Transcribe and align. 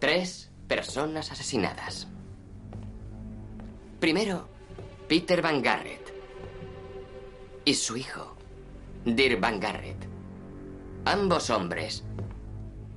Tres 0.00 0.50
personas 0.68 1.32
asesinadas. 1.32 2.06
Primero, 3.98 4.48
Peter 5.08 5.40
Van 5.40 5.62
Garrett 5.62 6.12
y 7.64 7.74
su 7.74 7.96
hijo, 7.96 8.36
Dirk 9.04 9.40
Van 9.40 9.58
Garrett. 9.58 9.96
Ambos 11.06 11.50
hombres, 11.50 12.04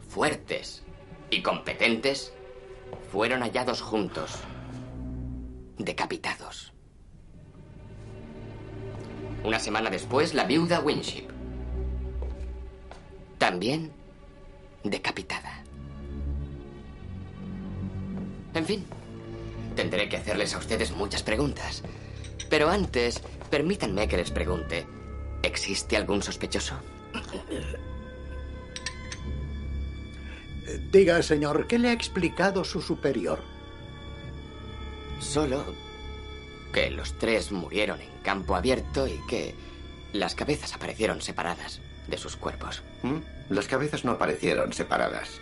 fuertes 0.10 0.84
y 1.30 1.42
competentes, 1.42 2.34
fueron 3.12 3.42
hallados 3.42 3.82
juntos, 3.82 4.40
decapitados. 5.78 6.74
Una 9.44 9.60
semana 9.60 9.90
después, 9.90 10.34
la 10.34 10.44
viuda 10.44 10.82
Winship, 10.82 11.30
también 13.38 13.94
decapitada. 14.84 15.59
En 18.54 18.66
fin, 18.66 18.86
tendré 19.76 20.10
que 20.10 20.18
hacerles 20.18 20.54
a 20.56 20.58
ustedes 20.58 20.92
muchas 20.92 21.24
preguntas. 21.24 21.84
Pero 22.50 22.70
antes, 22.70 23.22
permítanme 23.50 24.08
que 24.08 24.18
les 24.18 24.32
pregunte, 24.32 24.86
¿existe 25.44 25.96
algún 25.98 26.24
sospechoso? 26.24 26.76
Diga, 30.92 31.22
señor, 31.22 31.68
¿qué 31.68 31.80
le 31.80 31.90
ha 31.90 31.94
explicado 31.94 32.64
su 32.64 32.82
superior? 32.82 33.40
Solo 35.20 35.64
que 36.74 36.90
los 36.92 37.18
tres 37.18 37.52
murieron 37.52 38.00
en 38.02 38.10
campo 38.24 38.56
abierto 38.56 39.08
y 39.08 39.20
que 39.28 39.56
las 40.14 40.36
cabezas 40.36 40.74
aparecieron 40.74 41.22
separadas 41.22 41.82
de 42.08 42.18
sus 42.18 42.36
cuerpos. 42.36 42.84
¿Mm? 43.04 43.18
Las 43.50 43.68
cabezas 43.68 44.06
no 44.06 44.12
aparecieron 44.12 44.74
separadas. 44.74 45.40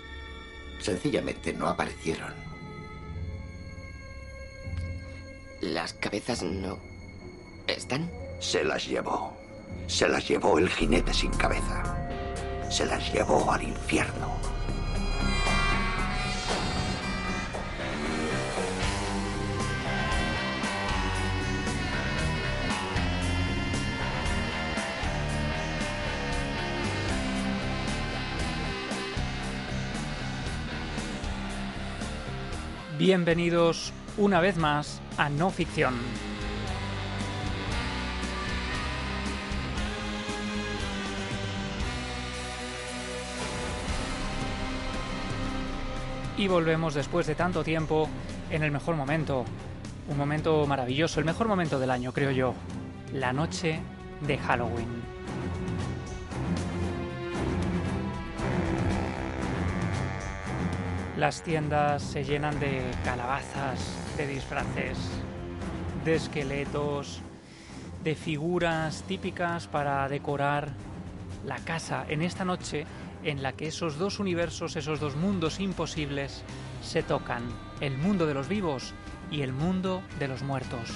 Sencillamente 0.80 1.54
no 1.54 1.68
aparecieron. 1.68 2.47
Las 5.88 5.94
cabezas 5.94 6.44
no... 6.44 6.78
¿Están? 7.66 8.12
Se 8.40 8.62
las 8.62 8.86
llevó. 8.86 9.38
Se 9.88 10.10
las 10.10 10.28
llevó 10.28 10.60
el 10.60 10.68
jinete 10.68 11.14
sin 11.14 11.32
cabeza. 11.32 11.82
Se 12.70 12.86
las 12.86 13.14
llevó 13.14 13.50
al 13.50 13.64
infierno. 13.64 14.36
Bienvenidos 32.98 33.94
una 34.18 34.42
vez 34.42 34.58
más 34.58 35.00
a 35.18 35.30
No 35.30 35.50
Ficción. 35.50 35.96
Y 46.38 46.48
volvemos 46.48 46.94
después 46.94 47.26
de 47.26 47.34
tanto 47.34 47.64
tiempo 47.64 48.08
en 48.52 48.62
el 48.62 48.72
mejor 48.72 48.96
momento. 48.96 49.44
Un 50.08 50.18
momento 50.18 50.66
maravilloso, 50.68 51.20
el 51.20 51.26
mejor 51.26 51.48
momento 51.48 51.80
del 51.80 51.90
año, 51.90 52.14
creo 52.14 52.32
yo. 52.32 52.54
La 53.12 53.34
noche 53.34 53.80
de 54.22 54.38
Halloween. 54.38 55.18
Las 61.18 61.42
tiendas 61.42 62.04
se 62.04 62.24
llenan 62.24 62.60
de 62.60 62.84
calabazas, 63.04 64.07
de 64.18 64.26
disfraces, 64.26 64.98
de 66.04 66.16
esqueletos, 66.16 67.22
de 68.04 68.16
figuras 68.16 69.04
típicas 69.04 69.68
para 69.68 70.10
decorar 70.10 70.74
la 71.46 71.58
casa 71.58 72.04
en 72.10 72.24
esta 72.24 72.44
noche 72.44 72.86
en 73.24 73.44
la 73.44 73.54
que 73.54 73.68
esos 73.68 74.00
dos 74.00 74.20
universos, 74.20 74.76
esos 74.76 75.00
dos 75.00 75.16
mundos 75.16 75.60
imposibles 75.60 76.44
se 76.82 77.04
tocan, 77.04 77.44
el 77.80 77.98
mundo 77.98 78.26
de 78.26 78.34
los 78.34 78.48
vivos 78.48 78.94
y 79.30 79.42
el 79.42 79.54
mundo 79.54 80.02
de 80.18 80.28
los 80.28 80.42
muertos. 80.42 80.90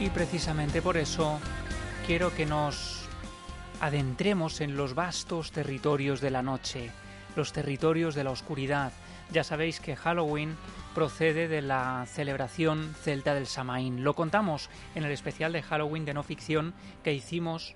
Y 0.00 0.10
precisamente 0.10 0.82
por 0.82 0.96
eso 0.96 1.38
quiero 2.04 2.34
que 2.34 2.46
nos 2.46 3.06
adentremos 3.80 4.60
en 4.60 4.76
los 4.76 4.94
vastos 4.94 5.52
territorios 5.52 6.20
de 6.20 6.30
la 6.30 6.42
noche, 6.42 6.90
los 7.36 7.52
territorios 7.52 8.14
de 8.14 8.24
la 8.24 8.30
oscuridad. 8.30 8.92
Ya 9.32 9.44
sabéis 9.44 9.80
que 9.80 9.96
Halloween 9.96 10.56
procede 10.94 11.48
de 11.48 11.62
la 11.62 12.04
celebración 12.06 12.94
celta 13.02 13.34
del 13.34 13.46
Samaín. 13.46 14.04
Lo 14.04 14.14
contamos 14.14 14.70
en 14.94 15.04
el 15.04 15.12
especial 15.12 15.52
de 15.52 15.62
Halloween 15.62 16.04
de 16.04 16.14
no 16.14 16.22
ficción 16.22 16.74
que 17.02 17.14
hicimos 17.14 17.74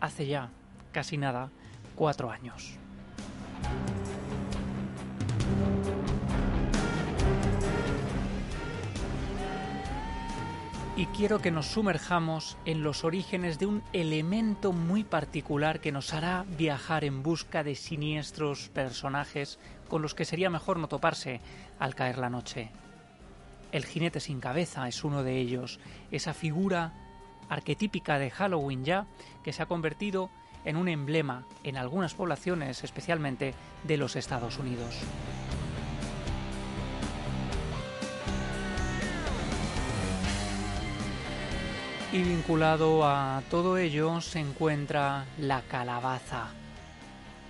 hace 0.00 0.26
ya 0.26 0.50
casi 0.92 1.16
nada, 1.16 1.50
cuatro 1.94 2.30
años. 2.30 2.78
Y 10.98 11.06
quiero 11.06 11.40
que 11.40 11.52
nos 11.52 11.66
sumerjamos 11.66 12.56
en 12.64 12.82
los 12.82 13.04
orígenes 13.04 13.60
de 13.60 13.66
un 13.66 13.84
elemento 13.92 14.72
muy 14.72 15.04
particular 15.04 15.78
que 15.78 15.92
nos 15.92 16.12
hará 16.12 16.44
viajar 16.58 17.04
en 17.04 17.22
busca 17.22 17.62
de 17.62 17.76
siniestros 17.76 18.68
personajes 18.70 19.60
con 19.88 20.02
los 20.02 20.16
que 20.16 20.24
sería 20.24 20.50
mejor 20.50 20.76
no 20.76 20.88
toparse 20.88 21.40
al 21.78 21.94
caer 21.94 22.18
la 22.18 22.30
noche. 22.30 22.72
El 23.70 23.84
jinete 23.84 24.18
sin 24.18 24.40
cabeza 24.40 24.88
es 24.88 25.04
uno 25.04 25.22
de 25.22 25.38
ellos, 25.38 25.78
esa 26.10 26.34
figura 26.34 26.94
arquetípica 27.48 28.18
de 28.18 28.30
Halloween 28.30 28.84
ya 28.84 29.06
que 29.44 29.52
se 29.52 29.62
ha 29.62 29.66
convertido 29.66 30.30
en 30.64 30.76
un 30.76 30.88
emblema 30.88 31.46
en 31.62 31.76
algunas 31.76 32.14
poblaciones, 32.14 32.82
especialmente 32.82 33.54
de 33.84 33.96
los 33.98 34.16
Estados 34.16 34.58
Unidos. 34.58 34.96
Y 42.10 42.22
vinculado 42.22 43.04
a 43.04 43.42
todo 43.50 43.76
ello 43.76 44.22
se 44.22 44.38
encuentra 44.38 45.26
la 45.38 45.60
calabaza. 45.60 46.46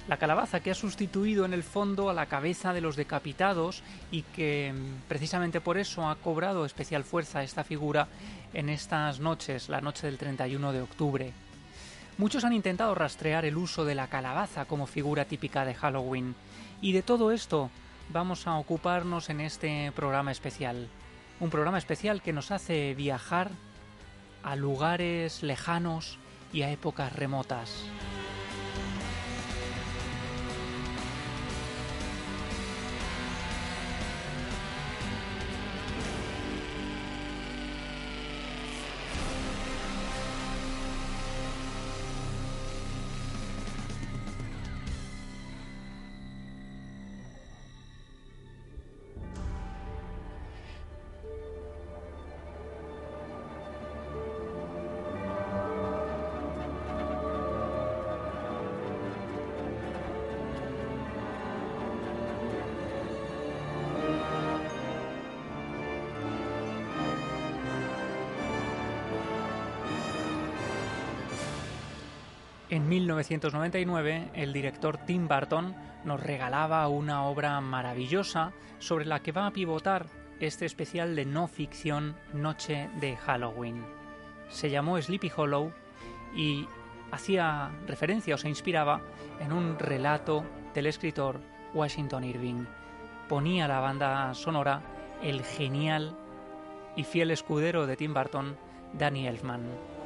La 0.08 0.16
calabaza 0.16 0.58
que 0.58 0.72
ha 0.72 0.74
sustituido 0.74 1.44
en 1.44 1.52
el 1.52 1.62
fondo 1.62 2.10
a 2.10 2.12
la 2.12 2.26
cabeza 2.26 2.72
de 2.72 2.80
los 2.80 2.96
decapitados 2.96 3.84
y 4.10 4.22
que 4.22 4.74
mm, 4.74 5.06
precisamente 5.06 5.60
por 5.60 5.78
eso 5.78 6.08
ha 6.08 6.16
cobrado 6.16 6.64
especial 6.64 7.04
fuerza 7.04 7.44
esta 7.44 7.62
figura 7.62 8.08
en 8.52 8.68
estas 8.68 9.20
noches, 9.20 9.68
la 9.68 9.80
noche 9.80 10.08
del 10.08 10.18
31 10.18 10.72
de 10.72 10.80
octubre. 10.80 11.32
Muchos 12.16 12.42
han 12.42 12.52
intentado 12.52 12.96
rastrear 12.96 13.44
el 13.44 13.56
uso 13.56 13.84
de 13.84 13.94
la 13.94 14.08
calabaza 14.08 14.64
como 14.64 14.88
figura 14.88 15.24
típica 15.26 15.64
de 15.64 15.74
Halloween 15.74 16.34
y 16.80 16.92
de 16.92 17.02
todo 17.02 17.30
esto 17.30 17.70
vamos 18.08 18.48
a 18.48 18.56
ocuparnos 18.56 19.30
en 19.30 19.40
este 19.40 19.92
programa 19.92 20.32
especial. 20.32 20.88
Un 21.38 21.50
programa 21.50 21.78
especial 21.78 22.22
que 22.22 22.32
nos 22.32 22.50
hace 22.50 22.96
viajar 22.96 23.52
a 24.48 24.56
lugares 24.56 25.42
lejanos 25.42 26.16
y 26.54 26.62
a 26.62 26.72
épocas 26.72 27.12
remotas. 27.12 27.84
En 72.78 72.88
1999, 72.88 74.30
el 74.34 74.52
director 74.52 74.98
Tim 74.98 75.26
Burton 75.26 75.74
nos 76.04 76.22
regalaba 76.22 76.86
una 76.86 77.24
obra 77.24 77.60
maravillosa 77.60 78.52
sobre 78.78 79.04
la 79.04 79.18
que 79.18 79.32
va 79.32 79.48
a 79.48 79.50
pivotar 79.50 80.06
este 80.38 80.64
especial 80.64 81.16
de 81.16 81.24
no 81.24 81.48
ficción 81.48 82.14
Noche 82.32 82.88
de 83.00 83.16
Halloween. 83.16 83.84
Se 84.48 84.70
llamó 84.70 84.96
Sleepy 85.02 85.28
Hollow 85.36 85.72
y 86.36 86.68
hacía 87.10 87.72
referencia 87.88 88.36
o 88.36 88.38
se 88.38 88.48
inspiraba 88.48 89.00
en 89.40 89.52
un 89.52 89.76
relato 89.76 90.44
del 90.72 90.86
escritor 90.86 91.40
Washington 91.74 92.22
Irving. 92.22 92.64
Ponía 93.28 93.66
la 93.66 93.80
banda 93.80 94.32
sonora 94.34 94.82
el 95.20 95.42
genial 95.42 96.16
y 96.94 97.02
fiel 97.02 97.32
escudero 97.32 97.88
de 97.88 97.96
Tim 97.96 98.14
Burton, 98.14 98.56
Danny 98.92 99.26
Elfman. 99.26 99.97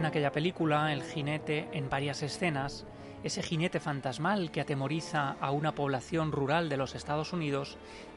En 0.00 0.06
aquella 0.06 0.32
película, 0.32 0.94
el 0.94 1.02
jinete, 1.02 1.68
en 1.72 1.90
varias 1.90 2.22
escenas, 2.22 2.86
ese 3.22 3.42
jinete 3.42 3.80
fantasmal 3.80 4.50
que 4.50 4.62
atemoriza 4.62 5.36
a 5.42 5.50
una 5.50 5.72
población 5.72 6.32
rural 6.32 6.70
de 6.70 6.78
los 6.78 6.94
Estados 6.94 7.34
Unidos, 7.34 7.76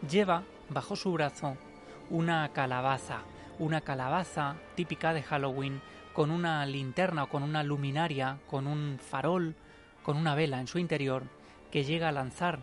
lleva 0.10 0.44
bajo 0.70 0.96
su 0.96 1.12
brazo 1.12 1.58
una 2.10 2.48
calabaza, 2.54 3.24
una 3.60 3.82
calabaza 3.82 4.56
típica 4.76 5.14
de 5.14 5.24
Halloween, 5.24 5.82
con 6.14 6.32
una 6.32 6.66
linterna 6.66 7.24
o 7.24 7.28
con 7.28 7.44
una 7.44 7.64
luminaria, 7.64 8.38
con 8.50 8.66
un 8.66 8.98
farol, 8.98 9.54
con 10.04 10.16
una 10.16 10.36
vela 10.36 10.62
en 10.62 10.68
su 10.68 10.80
interior, 10.80 11.24
que 11.70 11.84
llega 11.84 12.08
a 12.08 12.14
lanzar 12.14 12.60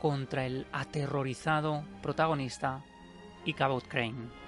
contra 0.00 0.44
el 0.44 0.66
aterrorizado 0.72 1.84
protagonista 2.02 2.82
Ichabod 3.44 3.84
Crane. 3.84 4.45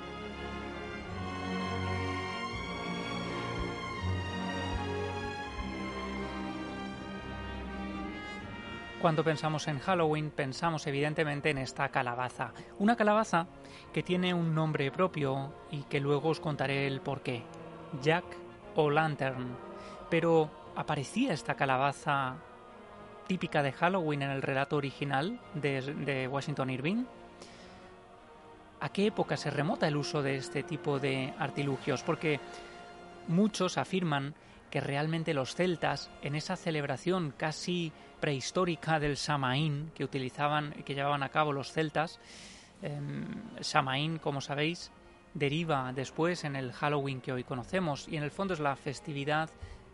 Cuando 9.00 9.22
pensamos 9.22 9.68
en 9.68 9.78
Halloween 9.78 10.32
pensamos 10.32 10.84
evidentemente 10.88 11.50
en 11.50 11.58
esta 11.58 11.88
calabaza. 11.88 12.52
Una 12.80 12.96
calabaza 12.96 13.46
que 13.92 14.02
tiene 14.02 14.34
un 14.34 14.56
nombre 14.56 14.90
propio 14.90 15.54
y 15.70 15.84
que 15.84 16.00
luego 16.00 16.30
os 16.30 16.40
contaré 16.40 16.88
el 16.88 17.00
porqué. 17.00 17.44
Jack 18.02 18.24
o 18.74 18.90
Lantern. 18.90 19.56
Pero 20.10 20.50
¿aparecía 20.74 21.32
esta 21.32 21.54
calabaza 21.54 22.38
típica 23.28 23.62
de 23.62 23.70
Halloween 23.70 24.22
en 24.22 24.30
el 24.30 24.42
relato 24.42 24.74
original 24.74 25.38
de, 25.54 25.80
de 25.80 26.26
Washington 26.26 26.70
Irving? 26.70 27.04
¿A 28.80 28.88
qué 28.88 29.06
época 29.06 29.36
se 29.36 29.50
remota 29.50 29.86
el 29.86 29.96
uso 29.96 30.22
de 30.22 30.34
este 30.34 30.64
tipo 30.64 30.98
de 30.98 31.32
artilugios? 31.38 32.02
Porque 32.02 32.40
muchos 33.28 33.78
afirman 33.78 34.34
que 34.70 34.80
realmente 34.80 35.34
los 35.34 35.54
celtas, 35.54 36.10
en 36.22 36.34
esa 36.34 36.56
celebración 36.56 37.32
casi 37.36 37.92
prehistórica 38.20 38.98
del 38.98 39.16
Samaín 39.16 39.90
que 39.94 40.04
utilizaban, 40.04 40.72
que 40.84 40.94
llevaban 40.94 41.22
a 41.22 41.30
cabo 41.30 41.52
los 41.52 41.72
celtas, 41.72 42.18
eh, 42.82 43.00
Samaín, 43.60 44.18
como 44.18 44.40
sabéis, 44.40 44.92
deriva 45.34 45.92
después 45.92 46.44
en 46.44 46.56
el 46.56 46.72
Halloween 46.72 47.20
que 47.20 47.32
hoy 47.32 47.44
conocemos 47.44 48.08
y 48.08 48.16
en 48.16 48.22
el 48.22 48.30
fondo 48.30 48.54
es 48.54 48.60
la 48.60 48.76
festividad 48.76 49.50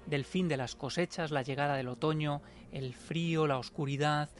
del 0.07 0.25
fin 0.25 0.49
de 0.49 0.57
las 0.57 0.75
cosechas, 0.75 1.31
la 1.31 1.43
llegada 1.43 1.77
del 1.77 1.89
otoño, 1.89 2.43
el 2.73 2.95
frío, 2.95 3.47
la 3.47 3.59
oscuridad 3.59 4.31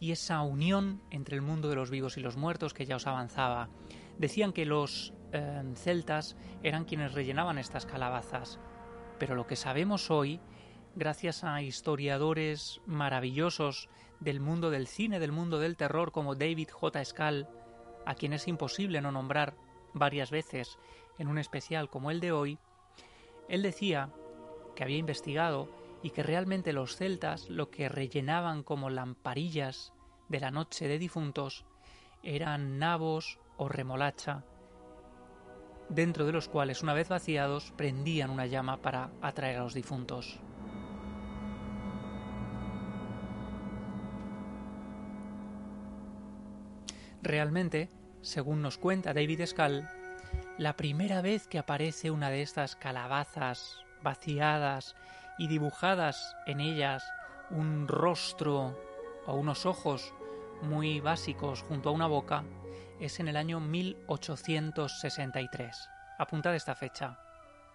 y 0.00 0.12
esa 0.12 0.42
unión 0.42 1.00
entre 1.10 1.36
el 1.36 1.42
mundo 1.42 1.68
de 1.68 1.76
los 1.76 1.90
vivos 1.90 2.18
y 2.18 2.20
los 2.20 2.36
muertos 2.36 2.74
que 2.74 2.84
ya 2.84 2.96
os 2.96 3.06
avanzaba. 3.06 3.68
Decían 4.18 4.52
que 4.52 4.66
los 4.66 5.12
em, 5.32 5.74
celtas 5.76 6.36
eran 6.62 6.84
quienes 6.84 7.12
rellenaban 7.12 7.58
estas 7.58 7.86
calabazas 7.86 8.58
pero 9.18 9.34
lo 9.34 9.46
que 9.46 9.56
sabemos 9.56 10.10
hoy, 10.10 10.40
gracias 10.94 11.44
a 11.44 11.62
historiadores 11.62 12.80
maravillosos 12.86 13.88
del 14.20 14.40
mundo 14.40 14.70
del 14.70 14.86
cine, 14.86 15.20
del 15.20 15.32
mundo 15.32 15.58
del 15.58 15.76
terror, 15.76 16.12
como 16.12 16.34
David 16.34 16.68
J. 16.70 17.04
Scal, 17.04 17.48
a 18.06 18.14
quien 18.14 18.32
es 18.32 18.48
imposible 18.48 19.00
no 19.00 19.12
nombrar 19.12 19.54
varias 19.92 20.30
veces 20.30 20.78
en 21.18 21.28
un 21.28 21.38
especial 21.38 21.88
como 21.88 22.10
el 22.10 22.20
de 22.20 22.32
hoy, 22.32 22.58
él 23.48 23.62
decía 23.62 24.10
que 24.74 24.82
había 24.82 24.98
investigado 24.98 25.68
y 26.02 26.10
que 26.10 26.22
realmente 26.22 26.72
los 26.72 26.96
celtas 26.96 27.48
lo 27.48 27.70
que 27.70 27.88
rellenaban 27.88 28.62
como 28.62 28.90
lamparillas 28.90 29.92
de 30.28 30.40
la 30.40 30.50
noche 30.50 30.88
de 30.88 30.98
difuntos 30.98 31.64
eran 32.22 32.78
nabos 32.78 33.38
o 33.56 33.68
remolacha 33.68 34.44
dentro 35.88 36.26
de 36.26 36.32
los 36.32 36.48
cuales, 36.48 36.82
una 36.82 36.94
vez 36.94 37.08
vaciados, 37.08 37.72
prendían 37.76 38.30
una 38.30 38.46
llama 38.46 38.78
para 38.78 39.10
atraer 39.20 39.58
a 39.58 39.62
los 39.62 39.74
difuntos. 39.74 40.38
Realmente, 47.22 47.88
según 48.20 48.60
nos 48.60 48.76
cuenta 48.76 49.14
David 49.14 49.46
Scal, 49.46 49.88
la 50.58 50.76
primera 50.76 51.22
vez 51.22 51.46
que 51.46 51.58
aparece 51.58 52.10
una 52.10 52.30
de 52.30 52.42
estas 52.42 52.76
calabazas 52.76 53.78
vaciadas 54.02 54.94
y 55.38 55.48
dibujadas 55.48 56.36
en 56.46 56.60
ellas 56.60 57.02
un 57.50 57.88
rostro 57.88 58.78
o 59.26 59.34
unos 59.34 59.66
ojos 59.66 60.12
muy 60.62 61.00
básicos 61.00 61.62
junto 61.62 61.88
a 61.88 61.92
una 61.92 62.06
boca, 62.06 62.44
es 63.04 63.20
en 63.20 63.28
el 63.28 63.36
año 63.36 63.60
1863. 63.60 65.90
Apuntad 66.18 66.54
esta 66.54 66.74
fecha. 66.74 67.18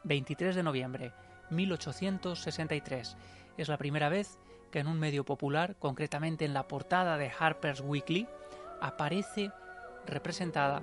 23 0.04 0.56
de 0.56 0.64
noviembre 0.64 1.14
1863. 1.52 3.16
Es 3.58 3.68
la 3.68 3.78
primera 3.78 4.10
vez 4.10 4.40
que 4.72 4.80
en 4.80 4.88
un 4.88 4.98
medio 4.98 5.24
popular, 5.26 5.76
concretamente 5.78 6.46
en 6.46 6.56
la 6.56 6.68
portada 6.68 7.18
de 7.18 7.32
Harper's 7.38 7.82
Weekly, 7.82 8.28
aparece 8.82 9.52
representada 10.08 10.82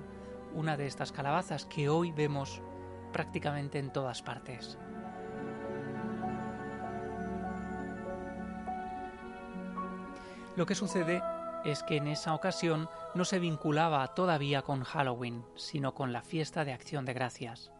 una 0.53 0.77
de 0.77 0.87
estas 0.87 1.11
calabazas 1.11 1.65
que 1.65 1.89
hoy 1.89 2.13
vemos 2.13 2.61
prácticamente 3.11 3.79
en 3.79 3.91
todas 3.91 4.21
partes. 4.21 4.77
Lo 10.55 10.65
que 10.65 10.75
sucede 10.75 11.21
es 11.67 11.83
que 11.83 11.97
en 11.97 12.07
esa 12.07 12.33
ocasión 12.33 12.89
no 13.13 13.25
se 13.25 13.39
vinculaba 13.39 14.07
todavía 14.13 14.61
con 14.61 14.83
Halloween, 14.83 15.43
sino 15.55 15.93
con 15.93 16.13
la 16.13 16.21
fiesta 16.21 16.63
de 16.63 16.71
acción 16.71 17.03
de 17.03 17.13
gracias. 17.13 17.73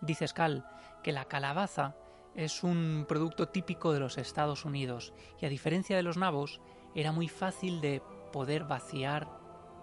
Dice 0.00 0.26
Scal 0.26 0.66
que 1.02 1.12
la 1.12 1.26
calabaza 1.26 1.94
es 2.34 2.64
un 2.64 3.04
producto 3.06 3.48
típico 3.48 3.92
de 3.92 4.00
los 4.00 4.16
Estados 4.16 4.64
Unidos 4.64 5.12
y 5.38 5.44
a 5.44 5.50
diferencia 5.50 5.94
de 5.94 6.02
los 6.02 6.16
nabos 6.16 6.62
era 6.94 7.12
muy 7.12 7.28
fácil 7.28 7.82
de 7.82 8.02
poder 8.32 8.64
vaciar 8.64 9.28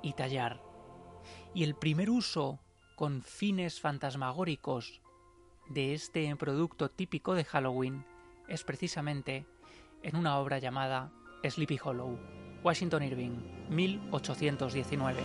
y 0.01 0.13
tallar. 0.13 0.63
Y 1.53 1.63
el 1.63 1.75
primer 1.75 2.09
uso 2.09 2.59
con 2.95 3.21
fines 3.21 3.79
fantasmagóricos 3.79 5.01
de 5.69 5.93
este 5.93 6.35
producto 6.35 6.89
típico 6.89 7.35
de 7.35 7.45
Halloween 7.45 8.07
es 8.47 8.63
precisamente 8.63 9.45
en 10.01 10.15
una 10.15 10.39
obra 10.39 10.57
llamada 10.57 11.11
Sleepy 11.43 11.79
Hollow. 11.83 12.17
Washington 12.63 13.03
Irving, 13.03 13.31
1819. 13.69 15.19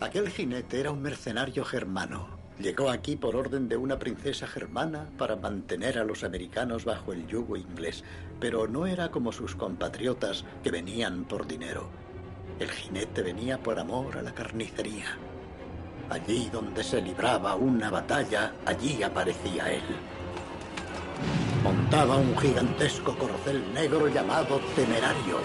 Aquel 0.00 0.30
jinete 0.30 0.80
era 0.80 0.90
un 0.90 1.02
mercenario 1.02 1.64
germano. 1.64 2.28
Llegó 2.58 2.90
aquí 2.90 3.14
por 3.16 3.36
orden 3.36 3.68
de 3.68 3.76
una 3.76 3.98
princesa 3.98 4.46
germana 4.46 5.10
para 5.18 5.36
mantener 5.36 5.98
a 5.98 6.04
los 6.04 6.24
americanos 6.24 6.86
bajo 6.86 7.12
el 7.12 7.26
yugo 7.26 7.56
inglés, 7.56 8.04
pero 8.40 8.66
no 8.66 8.86
era 8.86 9.10
como 9.10 9.32
sus 9.32 9.54
compatriotas 9.54 10.44
que 10.62 10.70
venían 10.70 11.24
por 11.24 11.46
dinero. 11.46 11.90
El 12.58 12.70
jinete 12.70 13.22
venía 13.22 13.58
por 13.58 13.78
amor 13.78 14.16
a 14.16 14.22
la 14.22 14.32
carnicería. 14.32 15.18
Allí 16.08 16.48
donde 16.50 16.82
se 16.82 17.02
libraba 17.02 17.54
una 17.54 17.90
batalla, 17.90 18.54
allí 18.64 19.02
aparecía 19.02 19.70
él. 19.70 19.84
Montaba 21.62 22.16
un 22.16 22.36
gigantesco 22.38 23.14
corcel 23.16 23.62
negro 23.74 24.08
llamado 24.08 24.58
Temerario 24.74 25.38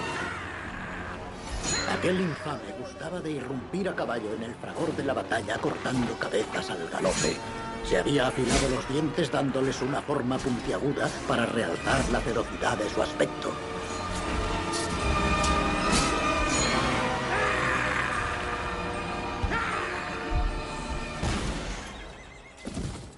Aquel 2.04 2.20
infame 2.20 2.74
gustaba 2.78 3.22
de 3.22 3.32
irrumpir 3.32 3.88
a 3.88 3.96
caballo 3.96 4.34
en 4.34 4.44
el 4.44 4.54
fragor 4.56 4.94
de 4.94 5.06
la 5.06 5.14
batalla 5.14 5.58
cortando 5.58 6.14
cabezas 6.20 6.70
al 6.70 6.90
galope. 6.90 7.38
Se 7.86 7.98
había 7.98 8.28
afilado 8.28 8.68
los 8.72 8.90
dientes 8.90 9.32
dándoles 9.32 9.82
una 9.82 10.02
forma 10.02 10.38
puntiaguda 10.38 11.10
para 11.30 11.46
realzar 11.46 12.10
la 12.10 12.20
ferocidad 12.20 12.78
de 12.78 12.90
su 12.90 13.02
aspecto. 13.02 13.54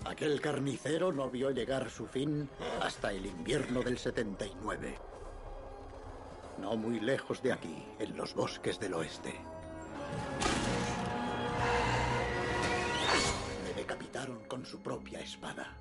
Aquel 0.05 0.39
carnicero 0.41 1.11
no 1.11 1.31
vio 1.31 1.49
llegar 1.49 1.89
su 1.89 2.05
fin 2.05 2.47
hasta 2.83 3.11
el 3.13 3.25
invierno 3.25 3.81
del 3.81 3.97
79 3.97 5.14
no 6.59 6.75
muy 6.75 6.99
lejos 6.99 7.41
de 7.41 7.53
aquí, 7.53 7.85
en 7.99 8.15
los 8.17 8.33
bosques 8.33 8.79
del 8.79 8.93
oeste. 8.93 9.33
mataron 14.15 14.45
con 14.47 14.65
su 14.65 14.79
propia 14.79 15.19
espada. 15.19 15.75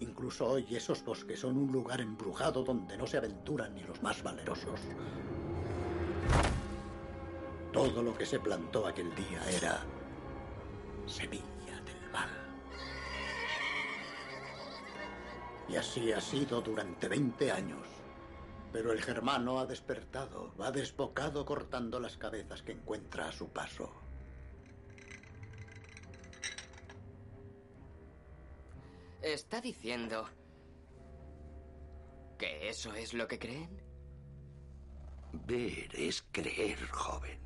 Incluso 0.00 0.46
hoy 0.46 0.66
esos 0.74 1.04
bosques 1.04 1.40
son 1.40 1.58
un 1.58 1.70
lugar 1.70 2.00
embrujado 2.00 2.64
donde 2.64 2.96
no 2.96 3.06
se 3.06 3.18
aventuran 3.18 3.74
ni 3.74 3.82
los 3.82 4.02
más 4.02 4.22
valerosos. 4.22 4.80
Todo 7.72 8.02
lo 8.02 8.16
que 8.16 8.24
se 8.24 8.38
plantó 8.38 8.86
aquel 8.86 9.14
día 9.14 9.50
era 9.50 9.82
semilla 11.06 11.78
del 11.84 12.10
mal. 12.10 12.30
Y 15.68 15.76
así 15.76 16.10
ha 16.12 16.20
sido 16.20 16.62
durante 16.62 17.06
20 17.08 17.52
años. 17.52 17.93
Pero 18.74 18.90
el 18.90 19.00
germano 19.00 19.60
ha 19.60 19.66
despertado, 19.66 20.52
va 20.60 20.72
desbocado 20.72 21.46
cortando 21.46 22.00
las 22.00 22.16
cabezas 22.16 22.60
que 22.62 22.72
encuentra 22.72 23.28
a 23.28 23.32
su 23.32 23.48
paso. 23.50 23.88
¿Está 29.22 29.60
diciendo 29.60 30.28
que 32.36 32.68
eso 32.68 32.92
es 32.94 33.14
lo 33.14 33.28
que 33.28 33.38
creen? 33.38 33.80
Ver 35.46 35.94
es 35.94 36.24
creer, 36.32 36.84
joven. 36.88 37.38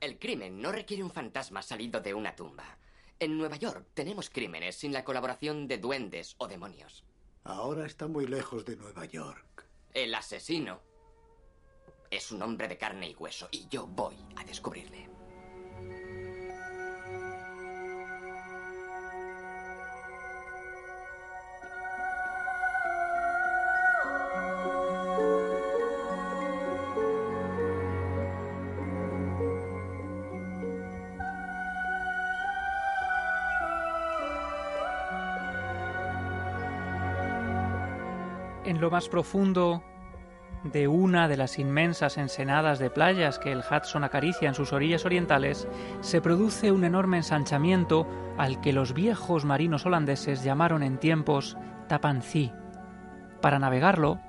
El 0.00 0.18
crimen 0.18 0.62
no 0.62 0.72
requiere 0.72 1.02
un 1.02 1.10
fantasma 1.10 1.60
salido 1.60 2.00
de 2.00 2.14
una 2.14 2.34
tumba. 2.34 2.78
En 3.18 3.36
Nueva 3.36 3.56
York 3.56 3.88
tenemos 3.92 4.30
crímenes 4.30 4.76
sin 4.76 4.94
la 4.94 5.04
colaboración 5.04 5.68
de 5.68 5.76
duendes 5.76 6.36
o 6.38 6.48
demonios. 6.48 7.04
Ahora 7.44 7.84
está 7.84 8.06
muy 8.06 8.26
lejos 8.26 8.64
de 8.64 8.76
Nueva 8.76 9.04
York. 9.04 9.67
El 9.94 10.14
asesino 10.14 10.80
es 12.10 12.30
un 12.30 12.42
hombre 12.42 12.68
de 12.68 12.78
carne 12.78 13.08
y 13.10 13.14
hueso 13.14 13.48
y 13.50 13.68
yo 13.68 13.86
voy 13.86 14.16
a 14.36 14.44
descubrirle. 14.44 15.17
En 38.78 38.82
lo 38.82 38.92
más 38.92 39.08
profundo 39.08 39.82
de 40.62 40.86
una 40.86 41.26
de 41.26 41.36
las 41.36 41.58
inmensas 41.58 42.16
ensenadas 42.16 42.78
de 42.78 42.90
playas 42.90 43.40
que 43.40 43.50
el 43.50 43.64
Hudson 43.68 44.04
acaricia 44.04 44.46
en 44.46 44.54
sus 44.54 44.72
orillas 44.72 45.04
orientales, 45.04 45.66
se 46.00 46.20
produce 46.20 46.70
un 46.70 46.84
enorme 46.84 47.16
ensanchamiento 47.16 48.06
al 48.36 48.60
que 48.60 48.72
los 48.72 48.94
viejos 48.94 49.44
marinos 49.44 49.84
holandeses 49.84 50.44
llamaron 50.44 50.84
en 50.84 50.98
tiempos 50.98 51.56
Tapancí. 51.88 52.52
Para 53.40 53.58
navegarlo, 53.58 54.20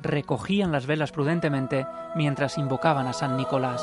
recogían 0.00 0.70
las 0.70 0.86
velas 0.86 1.10
prudentemente 1.10 1.84
mientras 2.14 2.58
invocaban 2.58 3.08
a 3.08 3.12
San 3.12 3.36
Nicolás. 3.36 3.82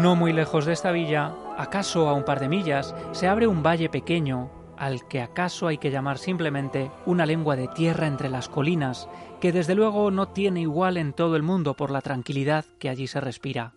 No 0.00 0.16
muy 0.16 0.32
lejos 0.32 0.64
de 0.64 0.72
esta 0.72 0.90
villa, 0.90 1.34
acaso 1.58 2.08
a 2.08 2.14
un 2.14 2.24
par 2.24 2.40
de 2.40 2.48
millas, 2.48 2.94
se 3.12 3.28
abre 3.28 3.46
un 3.46 3.62
valle 3.62 3.90
pequeño 3.90 4.50
al 4.78 5.06
que 5.06 5.20
acaso 5.20 5.66
hay 5.68 5.76
que 5.76 5.90
llamar 5.90 6.16
simplemente 6.16 6.90
una 7.04 7.26
lengua 7.26 7.56
de 7.56 7.68
tierra 7.68 8.06
entre 8.06 8.30
las 8.30 8.48
colinas, 8.48 9.08
que 9.38 9.52
desde 9.52 9.74
luego 9.74 10.10
no 10.10 10.28
tiene 10.28 10.62
igual 10.62 10.96
en 10.96 11.12
todo 11.12 11.36
el 11.36 11.42
mundo 11.42 11.74
por 11.74 11.90
la 11.90 12.00
tranquilidad 12.00 12.64
que 12.78 12.88
allí 12.88 13.06
se 13.06 13.20
respira. 13.20 13.74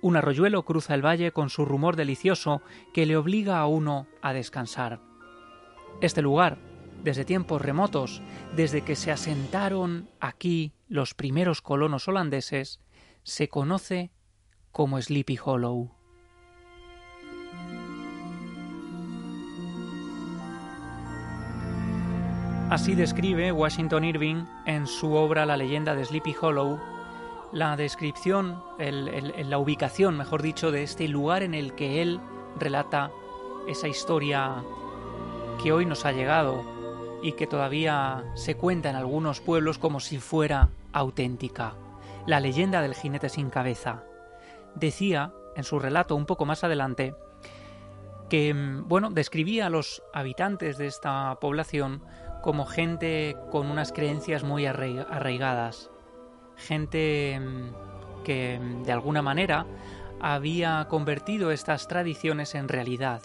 Un 0.00 0.16
arroyuelo 0.16 0.64
cruza 0.64 0.94
el 0.94 1.04
valle 1.04 1.30
con 1.30 1.50
su 1.50 1.66
rumor 1.66 1.94
delicioso 1.94 2.62
que 2.94 3.06
le 3.06 3.18
obliga 3.18 3.58
a 3.58 3.66
uno 3.66 4.06
a 4.22 4.32
descansar. 4.32 5.00
Este 6.00 6.22
lugar, 6.22 6.58
desde 7.04 7.26
tiempos 7.26 7.60
remotos, 7.60 8.22
desde 8.56 8.80
que 8.80 8.96
se 8.96 9.12
asentaron 9.12 10.08
aquí 10.20 10.72
los 10.88 11.12
primeros 11.14 11.60
colonos 11.60 12.08
holandeses, 12.08 12.80
se 13.24 13.48
conoce 13.48 14.10
como 14.76 15.00
Sleepy 15.00 15.38
Hollow. 15.42 15.88
Así 22.68 22.94
describe 22.94 23.52
Washington 23.52 24.04
Irving 24.04 24.44
en 24.66 24.86
su 24.86 25.14
obra 25.14 25.46
La 25.46 25.56
leyenda 25.56 25.94
de 25.94 26.04
Sleepy 26.04 26.36
Hollow 26.38 26.78
la 27.52 27.74
descripción, 27.78 28.62
la 28.78 29.56
ubicación, 29.56 30.18
mejor 30.18 30.42
dicho, 30.42 30.70
de 30.70 30.82
este 30.82 31.08
lugar 31.08 31.42
en 31.42 31.54
el 31.54 31.72
que 31.72 32.02
él 32.02 32.20
relata 32.58 33.10
esa 33.66 33.88
historia 33.88 34.62
que 35.62 35.72
hoy 35.72 35.86
nos 35.86 36.04
ha 36.04 36.12
llegado 36.12 36.62
y 37.22 37.32
que 37.32 37.46
todavía 37.46 38.24
se 38.34 38.56
cuenta 38.56 38.90
en 38.90 38.96
algunos 38.96 39.40
pueblos 39.40 39.78
como 39.78 40.00
si 40.00 40.18
fuera 40.18 40.68
auténtica. 40.92 41.72
La 42.26 42.40
leyenda 42.40 42.82
del 42.82 42.94
jinete 42.94 43.30
sin 43.30 43.48
cabeza 43.48 44.02
decía 44.76 45.32
en 45.56 45.64
su 45.64 45.78
relato 45.78 46.14
un 46.14 46.26
poco 46.26 46.44
más 46.46 46.62
adelante 46.62 47.16
que, 48.28 48.54
mm, 48.54 48.88
bueno, 48.88 49.10
describía 49.10 49.66
a 49.66 49.70
los 49.70 50.02
habitantes 50.12 50.78
de 50.78 50.86
esta 50.86 51.36
población 51.40 52.02
como 52.42 52.66
gente 52.66 53.36
con 53.50 53.70
unas 53.70 53.92
creencias 53.92 54.44
muy 54.44 54.66
arraigadas, 54.66 55.90
gente 56.56 57.40
mm, 57.40 58.22
que 58.24 58.58
mm, 58.60 58.82
de 58.84 58.92
alguna 58.92 59.22
manera 59.22 59.66
había 60.20 60.86
convertido 60.88 61.50
estas 61.50 61.88
tradiciones 61.88 62.54
en 62.54 62.68
realidad, 62.68 63.22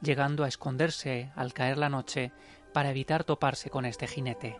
llegando 0.00 0.44
a 0.44 0.48
esconderse 0.48 1.32
al 1.34 1.52
caer 1.52 1.78
la 1.78 1.88
noche 1.88 2.32
para 2.72 2.90
evitar 2.90 3.24
toparse 3.24 3.70
con 3.70 3.84
este 3.84 4.06
jinete. 4.06 4.58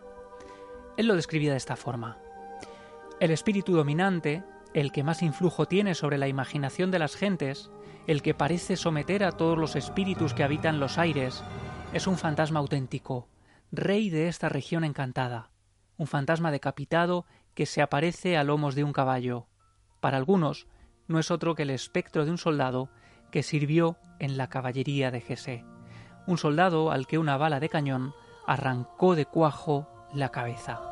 Él 0.97 1.07
lo 1.07 1.15
describía 1.15 1.51
de 1.51 1.57
esta 1.57 1.75
forma. 1.75 2.17
El 3.19 3.31
espíritu 3.31 3.75
dominante 3.75 4.43
el 4.73 4.91
que 4.91 5.03
más 5.03 5.21
influjo 5.21 5.65
tiene 5.65 5.95
sobre 5.95 6.17
la 6.17 6.27
imaginación 6.27 6.91
de 6.91 6.99
las 6.99 7.15
gentes, 7.15 7.71
el 8.07 8.21
que 8.21 8.33
parece 8.33 8.75
someter 8.75 9.23
a 9.23 9.31
todos 9.31 9.57
los 9.57 9.75
espíritus 9.75 10.33
que 10.33 10.43
habitan 10.43 10.79
los 10.79 10.97
aires, 10.97 11.43
es 11.93 12.07
un 12.07 12.17
fantasma 12.17 12.59
auténtico, 12.59 13.27
rey 13.71 14.09
de 14.09 14.27
esta 14.27 14.49
región 14.49 14.83
encantada, 14.83 15.51
un 15.97 16.07
fantasma 16.07 16.51
decapitado 16.51 17.25
que 17.53 17.65
se 17.65 17.81
aparece 17.81 18.37
a 18.37 18.43
lomos 18.43 18.75
de 18.75 18.83
un 18.83 18.93
caballo. 18.93 19.47
Para 19.99 20.17
algunos, 20.17 20.67
no 21.07 21.19
es 21.19 21.31
otro 21.31 21.55
que 21.55 21.63
el 21.63 21.71
espectro 21.71 22.25
de 22.25 22.31
un 22.31 22.37
soldado 22.37 22.89
que 23.31 23.43
sirvió 23.43 23.97
en 24.19 24.37
la 24.37 24.49
caballería 24.49 25.11
de 25.11 25.21
Jesé, 25.21 25.65
un 26.27 26.37
soldado 26.37 26.91
al 26.91 27.07
que 27.07 27.17
una 27.17 27.37
bala 27.37 27.59
de 27.59 27.69
cañón 27.69 28.13
arrancó 28.45 29.15
de 29.15 29.25
cuajo 29.25 29.87
la 30.13 30.29
cabeza. 30.29 30.88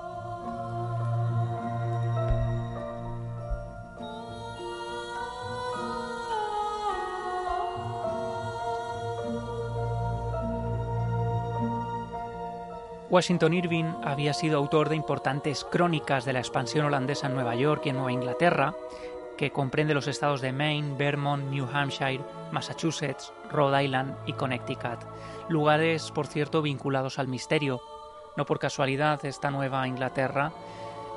Washington 13.09 13.53
Irving 13.53 13.85
había 14.03 14.33
sido 14.33 14.57
autor 14.57 14.89
de 14.89 14.97
importantes 14.97 15.63
crónicas 15.63 16.25
de 16.25 16.33
la 16.33 16.39
expansión 16.39 16.85
holandesa 16.85 17.27
en 17.27 17.35
Nueva 17.35 17.55
York 17.55 17.83
y 17.85 17.89
en 17.89 17.95
Nueva 17.95 18.11
Inglaterra, 18.11 18.75
que 19.37 19.51
comprende 19.51 19.93
los 19.93 20.07
estados 20.07 20.41
de 20.41 20.51
Maine, 20.51 20.95
Vermont, 20.97 21.45
New 21.45 21.67
Hampshire, 21.71 22.19
Massachusetts, 22.51 23.31
Rhode 23.49 23.85
Island 23.85 24.15
y 24.25 24.33
Connecticut, 24.33 24.99
lugares, 25.47 26.11
por 26.11 26.27
cierto, 26.27 26.61
vinculados 26.61 27.17
al 27.17 27.29
misterio. 27.29 27.79
No 28.35 28.45
por 28.45 28.59
casualidad, 28.59 29.23
esta 29.23 29.51
Nueva 29.51 29.87
Inglaterra 29.87 30.51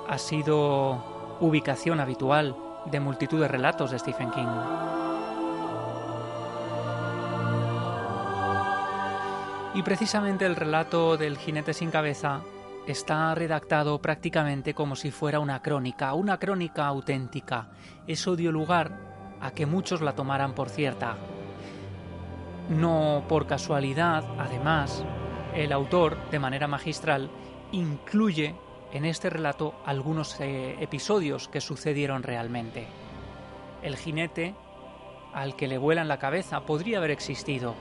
ha 0.09 0.19
sido 0.19 1.37
ubicación 1.41 1.99
habitual 1.99 2.55
de 2.87 3.01
multitud 3.01 3.41
de 3.41 3.49
relatos 3.49 3.91
de 3.91 3.99
Stephen 3.99 4.31
King. 4.31 5.00
Y 9.73 9.83
precisamente 9.83 10.47
el 10.47 10.57
relato 10.57 11.17
del 11.17 11.39
jinete 11.39 11.73
sin 11.73 11.91
cabeza 11.91 12.43
está 12.89 13.33
redactado 13.37 14.01
prácticamente 14.03 14.75
como 14.75 14.97
si 14.97 15.13
fuera 15.13 15.39
una 15.39 15.63
crónica, 15.63 16.13
una 16.15 16.39
crónica 16.39 16.87
auténtica. 16.87 17.69
Eso 18.07 18.35
dio 18.35 18.51
lugar 18.51 19.37
a 19.41 19.53
que 19.53 19.67
muchos 19.67 20.01
la 20.01 20.15
tomaran 20.15 20.55
por 20.55 20.71
cierta. 20.71 21.17
No 22.69 23.25
por 23.29 23.47
casualidad, 23.47 24.25
además, 24.39 25.05
el 25.55 25.73
autor, 25.73 26.31
de 26.31 26.39
manera 26.41 26.67
magistral, 26.67 27.31
incluye 27.71 28.57
en 28.93 29.05
este 29.05 29.31
relato 29.31 29.75
algunos 29.85 30.41
eh, 30.41 30.77
episodios 30.81 31.49
que 31.49 31.61
sucedieron 31.61 32.25
realmente. 32.25 32.89
El 33.83 33.97
jinete 33.97 34.55
al 35.33 35.55
que 35.55 35.69
le 35.69 35.79
vuelan 35.79 36.09
la 36.09 36.19
cabeza 36.19 36.61
podría 36.67 36.99
haber 36.99 37.13
existido, 37.13 37.77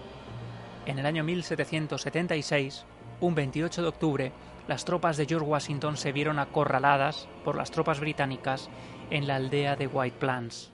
en 0.85 0.99
el 0.99 1.05
año 1.05 1.23
1776, 1.23 2.85
un 3.21 3.35
28 3.35 3.81
de 3.81 3.87
octubre, 3.87 4.31
las 4.67 4.85
tropas 4.85 5.17
de 5.17 5.25
George 5.25 5.47
Washington 5.47 5.97
se 5.97 6.11
vieron 6.11 6.39
acorraladas 6.39 7.27
por 7.43 7.55
las 7.55 7.71
tropas 7.71 7.99
británicas 7.99 8.69
en 9.09 9.27
la 9.27 9.35
aldea 9.35 9.75
de 9.75 9.87
White 9.87 10.17
Plains. 10.19 10.71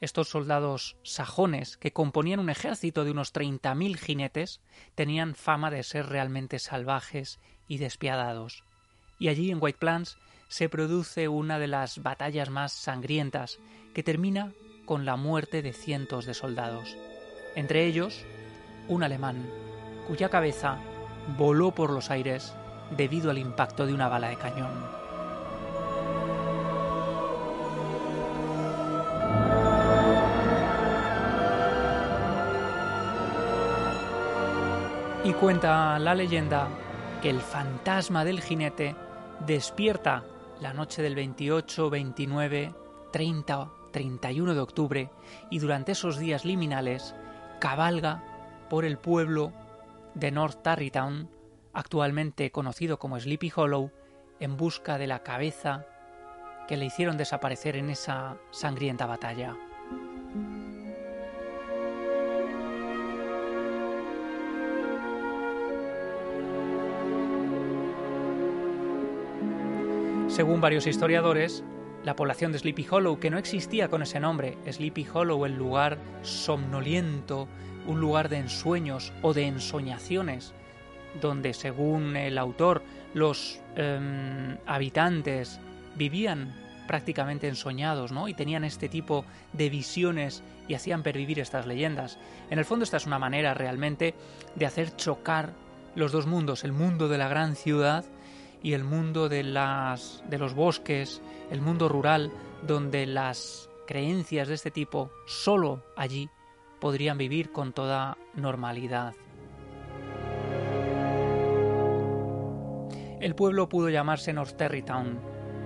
estos 0.00 0.28
soldados 0.28 0.96
sajones, 1.02 1.76
que 1.76 1.92
componían 1.92 2.38
un 2.38 2.50
ejército 2.50 3.04
de 3.04 3.10
unos 3.10 3.34
30.000 3.34 3.96
jinetes, 3.96 4.60
tenían 4.94 5.34
fama 5.34 5.72
de 5.72 5.82
ser 5.82 6.06
realmente 6.06 6.60
salvajes 6.60 7.40
y 7.66 7.78
despiadados. 7.78 8.62
Y 9.18 9.26
allí 9.26 9.50
en 9.50 9.58
White 9.60 9.78
Plains 9.80 10.16
se 10.48 10.68
produce 10.68 11.26
una 11.26 11.58
de 11.58 11.66
las 11.66 12.02
batallas 12.02 12.48
más 12.48 12.72
sangrientas, 12.72 13.58
que 13.92 14.04
termina 14.04 14.52
con 14.84 15.04
la 15.04 15.16
muerte 15.16 15.62
de 15.62 15.72
cientos 15.72 16.26
de 16.26 16.34
soldados. 16.34 16.96
Entre 17.56 17.86
ellos, 17.86 18.24
un 18.88 19.02
alemán, 19.02 19.48
cuya 20.06 20.28
cabeza 20.28 20.78
voló 21.36 21.72
por 21.72 21.90
los 21.90 22.10
aires 22.10 22.54
debido 22.96 23.30
al 23.30 23.38
impacto 23.38 23.86
de 23.86 23.94
una 23.94 24.08
bala 24.08 24.28
de 24.28 24.36
cañón. 24.36 24.70
Y 35.24 35.32
cuenta 35.34 35.98
la 35.98 36.14
leyenda 36.14 36.68
que 37.20 37.28
el 37.28 37.40
fantasma 37.40 38.24
del 38.24 38.40
jinete 38.40 38.94
despierta 39.46 40.24
la 40.60 40.72
noche 40.72 41.02
del 41.02 41.14
28, 41.14 41.90
29, 41.90 42.74
30, 43.12 43.68
31 43.92 44.54
de 44.54 44.60
octubre 44.60 45.10
y 45.50 45.58
durante 45.58 45.92
esos 45.92 46.18
días 46.18 46.44
liminales 46.44 47.14
cabalga 47.60 48.22
por 48.68 48.84
el 48.84 48.98
pueblo 48.98 49.52
de 50.14 50.30
North 50.30 50.62
Tarrytown, 50.62 51.28
actualmente 51.72 52.50
conocido 52.50 52.98
como 52.98 53.18
Sleepy 53.18 53.52
Hollow, 53.54 53.90
en 54.40 54.56
busca 54.56 54.98
de 54.98 55.06
la 55.06 55.22
cabeza 55.22 55.86
que 56.66 56.76
le 56.76 56.84
hicieron 56.84 57.16
desaparecer 57.16 57.76
en 57.76 57.90
esa 57.90 58.36
sangrienta 58.50 59.06
batalla. 59.06 59.56
Según 70.28 70.60
varios 70.60 70.86
historiadores, 70.86 71.64
la 72.04 72.16
población 72.16 72.52
de 72.52 72.58
Sleepy 72.58 72.86
Hollow, 72.90 73.18
que 73.18 73.30
no 73.30 73.38
existía 73.38 73.88
con 73.88 74.02
ese 74.02 74.20
nombre, 74.20 74.56
Sleepy 74.70 75.06
Hollow, 75.12 75.44
el 75.44 75.56
lugar 75.56 75.98
somnoliento, 76.22 77.48
un 77.86 78.00
lugar 78.00 78.28
de 78.28 78.38
ensueños 78.38 79.12
o 79.22 79.34
de 79.34 79.46
ensoñaciones, 79.46 80.52
donde 81.20 81.54
según 81.54 82.16
el 82.16 82.38
autor 82.38 82.82
los 83.14 83.60
em, 83.76 84.58
habitantes 84.66 85.58
vivían 85.96 86.54
prácticamente 86.86 87.48
ensoñados, 87.48 88.12
¿no? 88.12 88.28
Y 88.28 88.34
tenían 88.34 88.64
este 88.64 88.88
tipo 88.88 89.24
de 89.52 89.68
visiones 89.68 90.42
y 90.68 90.74
hacían 90.74 91.02
pervivir 91.02 91.38
estas 91.38 91.66
leyendas. 91.66 92.18
En 92.50 92.58
el 92.58 92.64
fondo 92.64 92.84
esta 92.84 92.96
es 92.96 93.06
una 93.06 93.18
manera 93.18 93.54
realmente 93.54 94.14
de 94.54 94.66
hacer 94.66 94.96
chocar 94.96 95.52
los 95.94 96.12
dos 96.12 96.26
mundos, 96.26 96.64
el 96.64 96.72
mundo 96.72 97.08
de 97.08 97.18
la 97.18 97.28
gran 97.28 97.56
ciudad 97.56 98.04
y 98.62 98.72
el 98.72 98.84
mundo 98.84 99.28
de, 99.28 99.42
las, 99.42 100.22
de 100.28 100.38
los 100.38 100.54
bosques, 100.54 101.22
el 101.50 101.60
mundo 101.60 101.88
rural, 101.88 102.32
donde 102.66 103.06
las 103.06 103.70
creencias 103.86 104.48
de 104.48 104.54
este 104.54 104.70
tipo 104.70 105.10
solo 105.26 105.82
allí 105.96 106.28
podrían 106.80 107.18
vivir 107.18 107.52
con 107.52 107.72
toda 107.72 108.18
normalidad. 108.34 109.14
El 113.20 113.34
pueblo 113.34 113.68
pudo 113.68 113.88
llamarse 113.88 114.32
North 114.32 114.56
Terrytown, 114.56 115.18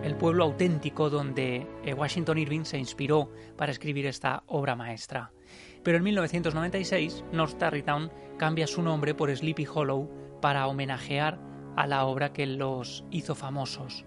el 0.02 0.16
pueblo 0.16 0.44
auténtico 0.44 1.10
donde 1.10 1.66
eh, 1.84 1.94
Washington 1.94 2.38
Irving 2.38 2.64
se 2.64 2.78
inspiró 2.78 3.30
para 3.56 3.72
escribir 3.72 4.06
esta 4.06 4.42
obra 4.46 4.74
maestra. 4.74 5.32
Pero 5.82 5.98
en 5.98 6.04
1996, 6.04 7.24
North 7.32 7.58
Terrytown 7.58 8.10
cambia 8.38 8.66
su 8.66 8.82
nombre 8.82 9.14
por 9.14 9.34
Sleepy 9.34 9.66
Hollow 9.66 10.08
para 10.40 10.66
homenajear 10.66 11.51
a 11.76 11.86
la 11.86 12.04
obra 12.04 12.32
que 12.32 12.46
los 12.46 13.04
hizo 13.10 13.34
famosos. 13.34 14.04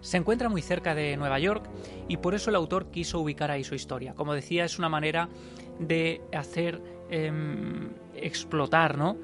Se 0.00 0.18
encuentra 0.18 0.48
muy 0.48 0.60
cerca 0.60 0.94
de 0.94 1.16
Nueva 1.16 1.38
York 1.38 1.68
y 2.08 2.18
por 2.18 2.34
eso 2.34 2.50
el 2.50 2.56
autor 2.56 2.90
quiso 2.90 3.20
ubicar 3.20 3.50
ahí 3.50 3.64
su 3.64 3.74
historia. 3.74 4.14
Como 4.14 4.34
decía, 4.34 4.64
es 4.64 4.78
una 4.78 4.90
manera 4.90 5.28
de 5.78 6.20
hacer 6.32 6.82
em, 7.10 7.90
explotar 8.14 8.98
¿no? 8.98 9.16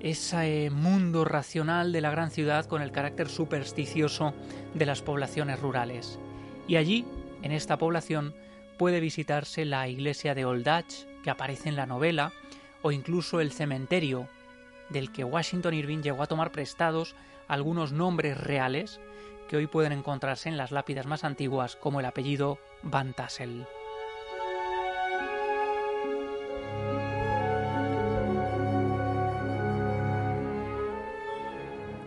ese 0.00 0.70
mundo 0.70 1.24
racional 1.24 1.92
de 1.92 2.00
la 2.00 2.10
gran 2.10 2.30
ciudad 2.30 2.66
con 2.66 2.82
el 2.82 2.90
carácter 2.90 3.28
supersticioso 3.28 4.34
de 4.74 4.86
las 4.86 5.02
poblaciones 5.02 5.60
rurales. 5.60 6.18
Y 6.66 6.76
allí, 6.76 7.04
en 7.42 7.52
esta 7.52 7.78
población, 7.78 8.34
puede 8.78 9.00
visitarse 9.00 9.64
la 9.64 9.88
iglesia 9.88 10.34
de 10.34 10.44
Old 10.44 10.64
Dutch, 10.64 11.06
que 11.22 11.30
aparece 11.30 11.68
en 11.68 11.76
la 11.76 11.86
novela, 11.86 12.32
o 12.82 12.92
incluso 12.92 13.40
el 13.40 13.52
cementerio 13.52 14.26
del 14.90 15.12
que 15.12 15.24
Washington 15.24 15.74
Irving 15.74 16.02
llegó 16.02 16.22
a 16.22 16.26
tomar 16.26 16.52
prestados 16.52 17.14
algunos 17.48 17.92
nombres 17.92 18.36
reales 18.36 19.00
que 19.48 19.56
hoy 19.56 19.66
pueden 19.66 19.92
encontrarse 19.92 20.48
en 20.48 20.56
las 20.56 20.70
lápidas 20.70 21.06
más 21.06 21.24
antiguas 21.24 21.74
como 21.76 21.98
el 21.98 22.06
apellido 22.06 22.58
Van 22.82 23.14
Tassel. 23.14 23.66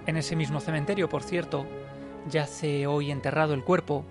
En 0.05 0.17
ese 0.17 0.35
mismo 0.35 0.59
cementerio, 0.59 1.07
por 1.07 1.23
cierto, 1.23 1.65
yace 2.29 2.87
hoy 2.87 3.09
enterrado 3.09 3.53
el 3.53 3.63
cuerpo, 3.63 4.05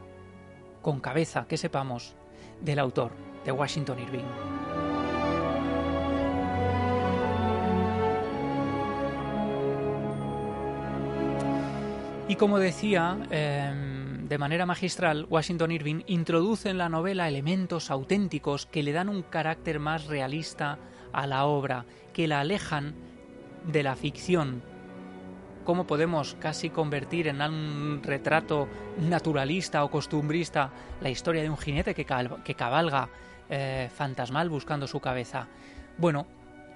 con 0.81 1.01
cabeza, 1.01 1.47
que 1.47 1.57
sepamos, 1.57 2.15
del 2.61 2.79
autor 2.79 3.13
de 3.45 3.53
Washington 3.53 3.99
Irving. 3.99 4.92
Y 12.29 12.37
como 12.37 12.59
decía, 12.59 13.19
em, 13.31 14.29
de 14.29 14.39
manera 14.39 14.65
magistral, 14.65 15.27
Washington 15.29 15.73
Irving 15.73 16.03
introduce 16.07 16.71
en 16.71 16.79
la 16.79 16.89
novela 16.89 17.29
elementos 17.29 17.91
auténticos 17.91 18.65
que 18.67 18.83
le 18.83 18.93
dan 18.93 19.09
un 19.09 19.23
carácter 19.23 19.81
más 19.81 20.07
realista 20.07 20.79
a 21.13 21.27
la 21.27 21.45
obra, 21.45 21.85
que 22.13 22.29
la 22.29 22.41
alejan 22.41 22.95
de 23.67 23.83
la 23.83 23.97
ficción. 23.97 24.63
¿Cómo 25.65 25.87
podemos 25.87 26.37
casi 26.41 26.71
convertir 26.71 27.27
en 27.27 27.43
un 27.43 28.01
retrato 28.03 28.69
naturalista 28.99 29.85
o 29.85 29.91
costumbrista 29.91 30.71
la 31.01 31.11
historia 31.11 31.43
de 31.43 31.51
un 31.51 31.59
jinete 31.59 31.95
que, 31.95 32.05
cabalga 32.05 33.09
eh, 33.51 33.91
fantasmal 33.95 34.49
buscando 34.49 34.87
su 34.87 35.01
cabeza? 35.01 35.49
Bueno, 35.99 36.27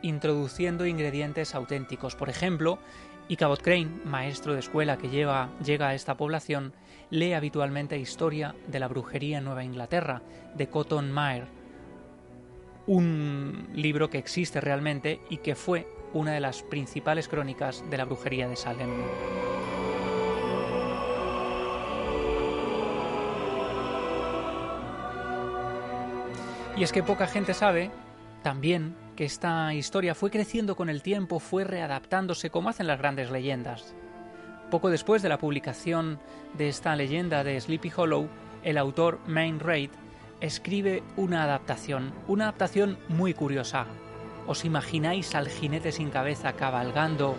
introduciendo 0.02 0.86
ingredientes 0.86 1.54
auténticos. 1.54 2.14
Por 2.14 2.28
ejemplo, 2.28 2.78
y 3.28 3.36
Cabot 3.36 3.60
Crane, 3.60 3.90
maestro 4.04 4.52
de 4.52 4.60
escuela 4.60 4.98
que 4.98 5.08
llega 5.08 5.88
a 5.88 5.94
esta 5.94 6.16
población, 6.16 6.72
lee 7.10 7.32
habitualmente 7.32 7.98
Historia 7.98 8.54
de 8.68 8.78
la 8.78 8.88
brujería 8.88 9.38
en 9.38 9.44
Nueva 9.44 9.64
Inglaterra, 9.64 10.22
de 10.54 10.68
Cotton 10.68 11.10
Mayer, 11.10 11.46
un 12.86 13.68
libro 13.74 14.10
que 14.10 14.18
existe 14.18 14.60
realmente 14.60 15.20
y 15.28 15.38
que 15.38 15.54
fue 15.56 15.88
una 16.12 16.32
de 16.32 16.40
las 16.40 16.62
principales 16.62 17.28
crónicas 17.28 17.84
de 17.90 17.96
la 17.96 18.04
brujería 18.04 18.48
de 18.48 18.56
Salem. 18.56 18.90
Y 26.76 26.82
es 26.82 26.92
que 26.92 27.02
poca 27.02 27.26
gente 27.26 27.54
sabe, 27.54 27.90
también, 28.42 28.94
que 29.16 29.24
esta 29.24 29.72
historia 29.74 30.14
fue 30.14 30.30
creciendo 30.30 30.76
con 30.76 30.88
el 30.88 31.02
tiempo, 31.02 31.40
fue 31.40 31.64
readaptándose 31.64 32.50
como 32.50 32.68
hacen 32.68 32.86
las 32.86 32.98
grandes 32.98 33.30
leyendas. 33.30 33.94
Poco 34.70 34.90
después 34.90 35.22
de 35.22 35.28
la 35.28 35.38
publicación 35.38 36.20
de 36.56 36.68
esta 36.68 36.94
leyenda 36.94 37.42
de 37.42 37.60
Sleepy 37.60 37.90
Hollow, 37.96 38.28
el 38.62 38.78
autor 38.78 39.18
Main 39.26 39.58
Raid 39.58 39.90
escribe 40.40 41.02
una 41.16 41.42
adaptación, 41.44 42.12
una 42.28 42.44
adaptación 42.44 42.98
muy 43.08 43.32
curiosa. 43.32 43.86
¿Os 44.46 44.64
imagináis 44.64 45.34
al 45.34 45.48
jinete 45.48 45.92
sin 45.92 46.10
cabeza 46.10 46.52
cabalgando 46.52 47.36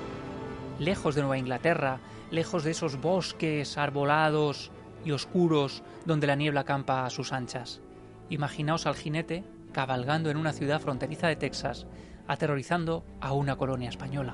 lejos 0.80 1.16
de 1.16 1.22
Nueva 1.22 1.38
Inglaterra, 1.38 2.00
lejos 2.32 2.64
de 2.64 2.72
esos 2.72 3.00
bosques 3.00 3.78
arbolados 3.78 4.72
y 5.06 5.12
oscuros 5.12 5.84
donde 6.06 6.28
la 6.28 6.36
niebla 6.36 6.64
campa 6.64 7.06
a 7.06 7.10
sus 7.10 7.34
anchas? 7.34 7.82
Imaginaos 8.30 8.88
al 8.88 8.96
jinete 8.96 9.44
cabalgando 9.78 10.32
en 10.32 10.38
una 10.38 10.54
ciudad 10.54 10.82
fronteriza 10.82 11.28
de 11.28 11.36
Texas, 11.36 11.86
aterrorizando 12.28 13.06
a 13.22 13.34
una 13.34 13.58
colonia 13.58 13.90
española. 13.90 14.34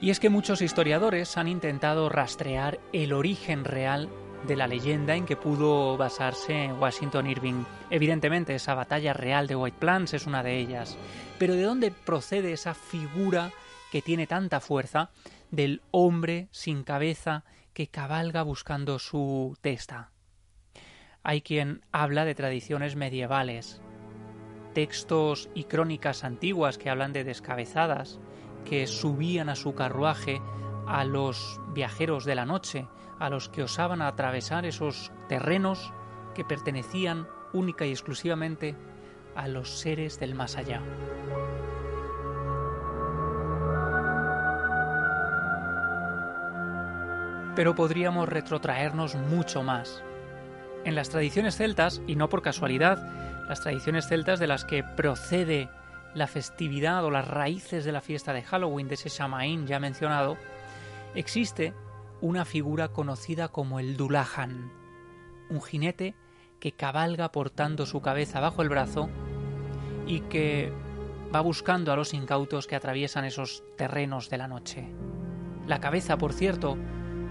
Y 0.00 0.10
es 0.10 0.20
que 0.20 0.30
muchos 0.30 0.62
historiadores 0.62 1.36
han 1.36 1.48
intentado 1.48 2.08
rastrear 2.08 2.78
el 2.92 3.12
origen 3.12 3.64
real 3.64 4.08
de 4.46 4.56
la 4.56 4.66
leyenda 4.66 5.16
en 5.16 5.26
que 5.26 5.36
pudo 5.36 5.96
basarse 5.96 6.72
Washington 6.72 7.26
Irving. 7.26 7.64
Evidentemente, 7.90 8.54
esa 8.54 8.74
batalla 8.74 9.12
real 9.12 9.46
de 9.46 9.56
White 9.56 9.78
Plains 9.78 10.14
es 10.14 10.26
una 10.26 10.42
de 10.42 10.58
ellas. 10.58 10.96
Pero 11.38 11.54
¿de 11.54 11.62
dónde 11.62 11.90
procede 11.90 12.52
esa 12.52 12.74
figura 12.74 13.50
que 13.90 14.02
tiene 14.02 14.26
tanta 14.26 14.60
fuerza 14.60 15.10
del 15.50 15.82
hombre 15.90 16.48
sin 16.50 16.82
cabeza 16.84 17.44
que 17.72 17.88
cabalga 17.88 18.42
buscando 18.42 18.98
su 18.98 19.56
testa? 19.60 20.10
Hay 21.22 21.40
quien 21.40 21.82
habla 21.90 22.24
de 22.26 22.34
tradiciones 22.34 22.96
medievales, 22.96 23.80
textos 24.74 25.48
y 25.54 25.64
crónicas 25.64 26.22
antiguas 26.22 26.76
que 26.76 26.90
hablan 26.90 27.14
de 27.14 27.24
descabezadas, 27.24 28.20
que 28.64 28.86
subían 28.86 29.48
a 29.48 29.56
su 29.56 29.74
carruaje 29.74 30.42
a 30.86 31.04
los 31.04 31.60
viajeros 31.72 32.24
de 32.24 32.34
la 32.34 32.44
noche, 32.44 32.86
a 33.24 33.30
los 33.30 33.48
que 33.48 33.62
osaban 33.62 34.02
atravesar 34.02 34.66
esos 34.66 35.10
terrenos 35.28 35.92
que 36.34 36.44
pertenecían 36.44 37.26
única 37.52 37.86
y 37.86 37.90
exclusivamente 37.90 38.74
a 39.34 39.48
los 39.48 39.78
seres 39.78 40.20
del 40.20 40.34
más 40.34 40.56
allá. 40.56 40.82
Pero 47.56 47.74
podríamos 47.74 48.28
retrotraernos 48.28 49.14
mucho 49.14 49.62
más. 49.62 50.02
En 50.84 50.94
las 50.94 51.08
tradiciones 51.08 51.56
celtas, 51.56 52.02
y 52.06 52.16
no 52.16 52.28
por 52.28 52.42
casualidad, 52.42 52.98
las 53.48 53.60
tradiciones 53.60 54.06
celtas 54.06 54.38
de 54.38 54.48
las 54.48 54.64
que 54.64 54.82
procede 54.82 55.70
la 56.14 56.26
festividad 56.26 57.04
o 57.04 57.10
las 57.10 57.26
raíces 57.26 57.84
de 57.84 57.92
la 57.92 58.00
fiesta 58.00 58.32
de 58.32 58.42
Halloween, 58.42 58.88
de 58.88 58.94
ese 58.94 59.08
Samaín 59.08 59.66
ya 59.66 59.80
mencionado, 59.80 60.36
existe 61.14 61.72
una 62.20 62.44
figura 62.44 62.88
conocida 62.88 63.48
como 63.48 63.80
el 63.80 63.96
Dulahan, 63.96 64.72
un 65.50 65.60
jinete 65.60 66.14
que 66.60 66.72
cabalga 66.72 67.30
portando 67.32 67.86
su 67.86 68.00
cabeza 68.00 68.40
bajo 68.40 68.62
el 68.62 68.68
brazo 68.68 69.08
y 70.06 70.20
que 70.20 70.72
va 71.34 71.40
buscando 71.40 71.92
a 71.92 71.96
los 71.96 72.14
incautos 72.14 72.66
que 72.66 72.76
atraviesan 72.76 73.24
esos 73.24 73.64
terrenos 73.76 74.30
de 74.30 74.38
la 74.38 74.48
noche. 74.48 74.88
La 75.66 75.80
cabeza, 75.80 76.16
por 76.16 76.32
cierto, 76.32 76.76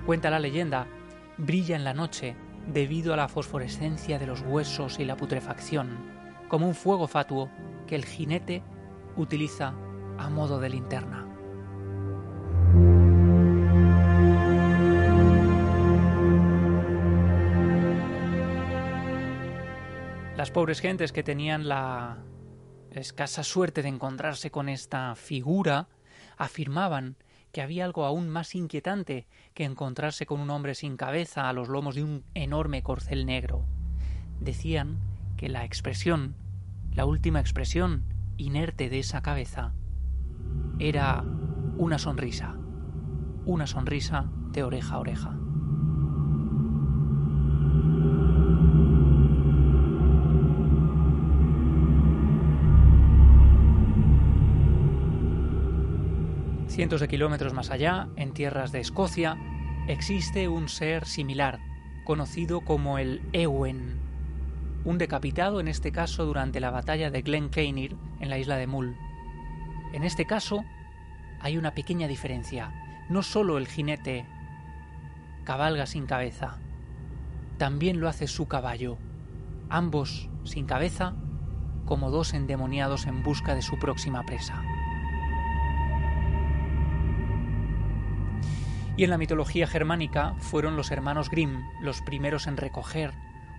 cuenta 0.06 0.30
la 0.30 0.40
leyenda, 0.40 0.88
brilla 1.38 1.76
en 1.76 1.84
la 1.84 1.94
noche 1.94 2.36
debido 2.68 3.14
a 3.14 3.18
la 3.18 3.28
fosforescencia 3.28 4.20
de 4.20 4.28
los 4.28 4.42
huesos 4.42 5.00
y 5.00 5.06
la 5.06 5.16
putrefacción, 5.16 5.98
como 6.48 6.68
un 6.68 6.76
fuego 6.76 7.08
fatuo 7.08 7.50
que 7.88 7.96
el 7.96 8.06
jinete 8.06 8.62
utiliza 9.16 9.74
a 10.18 10.30
modo 10.30 10.60
de 10.60 10.70
linterna. 10.70 11.23
Las 20.44 20.52
pobres 20.52 20.82
gentes 20.82 21.14
que 21.14 21.24
tenían 21.24 21.70
la 21.70 22.18
escasa 22.92 23.46
suerte 23.46 23.82
de 23.82 23.88
encontrarse 23.88 24.52
con 24.52 24.68
esta 24.68 25.16
figura 25.16 25.88
afirmaban 26.36 27.16
que 27.54 27.62
había 27.62 27.86
algo 27.86 28.04
aún 28.04 28.28
más 28.28 28.54
inquietante 28.54 29.26
que 29.54 29.64
encontrarse 29.64 30.26
con 30.26 30.42
un 30.42 30.50
hombre 30.50 30.76
sin 30.76 30.98
cabeza 30.98 31.48
a 31.48 31.54
los 31.54 31.70
lomos 31.70 31.96
de 31.96 32.04
un 32.04 32.26
enorme 32.34 32.84
corcel 32.84 33.26
negro. 33.26 33.66
Decían 34.42 35.00
que 35.38 35.48
la 35.48 35.64
expresión, 35.64 36.36
la 36.92 37.06
última 37.06 37.40
expresión 37.40 38.04
inerte 38.36 38.90
de 38.90 39.00
esa 39.00 39.22
cabeza, 39.22 39.74
era 40.78 41.24
una 41.78 41.98
sonrisa, 41.98 42.58
una 43.46 43.66
sonrisa 43.66 44.30
de 44.52 44.64
oreja 44.64 44.96
a 44.96 45.00
oreja. 45.00 45.43
Cientos 56.74 57.02
de 57.02 57.08
kilómetros 57.08 57.54
más 57.54 57.70
allá, 57.70 58.08
en 58.16 58.34
tierras 58.34 58.72
de 58.72 58.80
Escocia, 58.80 59.38
existe 59.88 60.48
un 60.48 60.70
ser 60.70 61.06
similar, 61.06 61.60
conocido 62.04 62.62
como 62.62 62.98
el 62.98 63.22
Ewen, 63.32 64.00
un 64.84 64.98
decapitado 64.98 65.60
en 65.60 65.68
este 65.68 65.92
caso 65.92 66.26
durante 66.26 66.60
la 66.60 66.72
batalla 66.72 67.12
de 67.12 67.22
Glen 67.22 67.52
Glencairn 67.52 68.00
en 68.20 68.28
la 68.28 68.40
isla 68.40 68.58
de 68.58 68.66
Mull. 68.66 68.98
En 69.94 70.04
este 70.04 70.26
caso 70.26 70.66
hay 71.40 71.60
una 71.60 71.76
pequeña 71.76 72.08
diferencia. 72.08 72.74
No 73.08 73.22
solo 73.22 73.60
el 73.60 73.68
jinete 73.68 74.26
cabalga 75.44 75.86
sin 75.86 76.08
cabeza, 76.08 76.58
también 77.60 78.00
lo 78.00 78.10
hace 78.10 78.26
su 78.26 78.48
caballo, 78.48 78.98
ambos 79.70 80.28
sin 80.44 80.66
cabeza 80.66 81.14
como 81.86 82.10
dos 82.10 82.34
endemoniados 82.34 83.06
en 83.06 83.22
busca 83.22 83.54
de 83.54 83.62
su 83.62 83.78
próxima 83.78 84.24
presa. 84.24 84.73
Y 88.96 89.04
en 89.04 89.10
la 89.10 89.18
mitología 89.18 89.66
germánica 89.66 90.36
fueron 90.40 90.76
los 90.76 90.92
hermanos 90.92 91.30
Grimm 91.32 91.64
los 91.82 92.02
primeros 92.02 92.46
en 92.46 92.58
recoger 92.58 93.14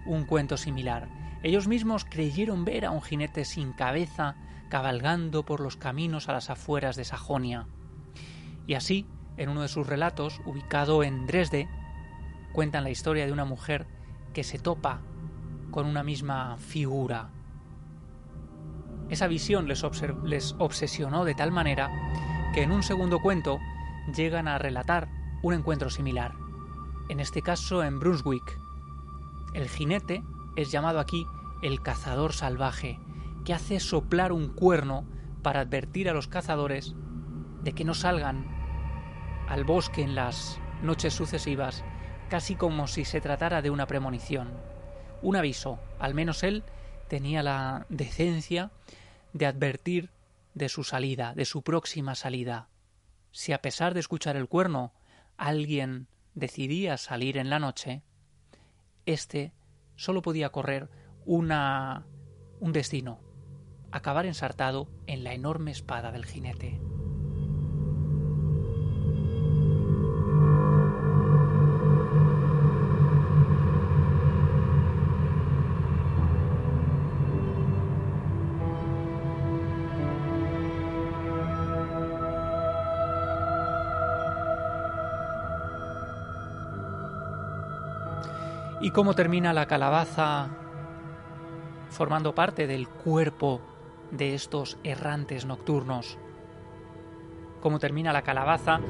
un 0.06 0.24
cuento 0.24 0.56
similar. 0.56 1.08
Ellos 1.42 1.66
mismos 1.66 2.04
creyeron 2.04 2.64
ver 2.64 2.84
a 2.84 2.90
un 2.90 3.02
jinete 3.02 3.44
sin 3.44 3.72
cabeza 3.72 4.36
cabalgando 4.68 5.44
por 5.44 5.60
los 5.60 5.76
caminos 5.76 6.28
a 6.28 6.32
las 6.32 6.50
afueras 6.50 6.94
de 6.96 7.04
Sajonia. 7.04 7.66
Y 8.66 8.74
así, 8.74 9.06
en 9.36 9.48
uno 9.48 9.62
de 9.62 9.68
sus 9.68 9.86
relatos, 9.86 10.40
ubicado 10.46 11.02
en 11.02 11.26
Dresde, 11.26 11.68
cuentan 12.52 12.84
la 12.84 12.90
historia 12.90 13.26
de 13.26 13.32
una 13.32 13.44
mujer 13.44 13.86
que 14.32 14.44
se 14.44 14.58
topa 14.58 15.00
con 15.72 15.86
una 15.86 16.04
misma 16.04 16.56
figura. 16.58 17.30
Esa 19.10 19.26
visión 19.26 19.66
les, 19.66 19.84
les 20.24 20.54
obsesionó 20.58 21.24
de 21.24 21.34
tal 21.34 21.50
manera 21.50 21.90
que 22.54 22.62
en 22.62 22.70
un 22.70 22.84
segundo 22.84 23.20
cuento 23.20 23.58
llegan 24.14 24.48
a 24.48 24.58
relatar 24.58 25.23
un 25.44 25.52
encuentro 25.52 25.90
similar, 25.90 26.32
en 27.10 27.20
este 27.20 27.42
caso 27.42 27.84
en 27.84 28.00
Brunswick. 28.00 28.58
El 29.52 29.68
jinete 29.68 30.22
es 30.56 30.72
llamado 30.72 30.98
aquí 31.00 31.26
el 31.62 31.82
cazador 31.82 32.32
salvaje, 32.32 32.98
que 33.44 33.52
hace 33.52 33.78
soplar 33.78 34.32
un 34.32 34.48
cuerno 34.48 35.04
para 35.42 35.60
advertir 35.60 36.08
a 36.08 36.14
los 36.14 36.28
cazadores 36.28 36.94
de 37.62 37.74
que 37.74 37.84
no 37.84 37.92
salgan 37.92 38.46
al 39.46 39.64
bosque 39.64 40.00
en 40.00 40.14
las 40.14 40.58
noches 40.82 41.12
sucesivas, 41.12 41.84
casi 42.30 42.54
como 42.54 42.86
si 42.86 43.04
se 43.04 43.20
tratara 43.20 43.60
de 43.60 43.68
una 43.68 43.86
premonición. 43.86 44.50
Un 45.20 45.36
aviso, 45.36 45.78
al 45.98 46.14
menos 46.14 46.42
él 46.42 46.64
tenía 47.06 47.42
la 47.42 47.84
decencia 47.90 48.70
de 49.34 49.44
advertir 49.44 50.08
de 50.54 50.70
su 50.70 50.84
salida, 50.84 51.34
de 51.34 51.44
su 51.44 51.60
próxima 51.60 52.14
salida. 52.14 52.68
Si 53.30 53.52
a 53.52 53.60
pesar 53.60 53.92
de 53.92 54.00
escuchar 54.00 54.36
el 54.36 54.48
cuerno 54.48 54.94
alguien 55.36 56.08
decidía 56.34 56.96
salir 56.96 57.36
en 57.36 57.50
la 57.50 57.58
noche, 57.58 58.02
éste 59.06 59.52
solo 59.96 60.22
podía 60.22 60.50
correr 60.50 60.88
una, 61.24 62.06
un 62.60 62.72
destino, 62.72 63.20
acabar 63.90 64.26
ensartado 64.26 64.88
en 65.06 65.24
la 65.24 65.34
enorme 65.34 65.70
espada 65.70 66.12
del 66.12 66.26
jinete. 66.26 66.80
Y 88.80 88.90
cómo 88.90 89.14
termina 89.14 89.52
la 89.52 89.66
calabaza 89.66 90.48
formando 91.90 92.34
parte 92.34 92.66
del 92.66 92.88
cuerpo 92.88 93.60
de 94.10 94.34
estos 94.34 94.78
errantes 94.82 95.46
nocturnos. 95.46 96.18
Cómo 97.60 97.78
termina 97.78 98.12
la 98.12 98.22
calabaza 98.22 98.80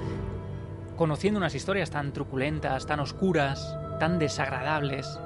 conociendo 0.97 1.39
unas 1.39 1.55
historias 1.55 1.91
tan 1.91 2.13
truculentas, 2.13 2.87
tan 2.87 3.01
oscuras, 3.01 3.77
tan 3.99 4.19
desagradables, 4.19 5.21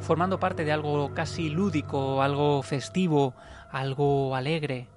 formando 0.00 0.38
parte 0.38 0.64
de 0.64 0.72
algo 0.72 1.14
casi 1.14 1.48
lúdico, 1.48 2.22
algo 2.22 2.62
festivo, 2.62 3.34
algo 3.70 4.34
alegre. 4.36 4.88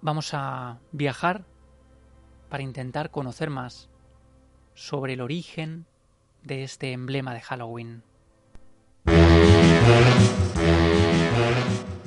Vamos 0.00 0.32
a 0.34 0.78
viajar 0.92 1.44
para 2.48 2.62
intentar 2.62 3.10
conocer 3.10 3.50
más 3.50 3.88
sobre 4.74 5.14
el 5.14 5.20
origen, 5.20 5.86
de 6.48 6.64
este 6.64 6.92
emblema 6.92 7.34
de 7.34 7.40
Halloween. 7.42 8.02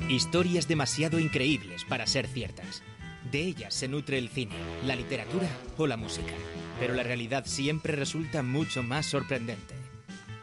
Historias 0.08 0.68
demasiado 0.68 1.18
increíbles 1.18 1.84
para 1.84 2.06
ser 2.06 2.26
ciertas. 2.26 2.82
De 3.30 3.40
ellas 3.40 3.72
se 3.72 3.88
nutre 3.88 4.18
el 4.18 4.28
cine, 4.28 4.56
la 4.84 4.96
literatura 4.96 5.48
o 5.78 5.86
la 5.86 5.96
música. 5.96 6.34
Pero 6.80 6.94
la 6.94 7.04
realidad 7.04 7.46
siempre 7.46 7.94
resulta 7.94 8.42
mucho 8.42 8.82
más 8.82 9.06
sorprendente. 9.06 9.74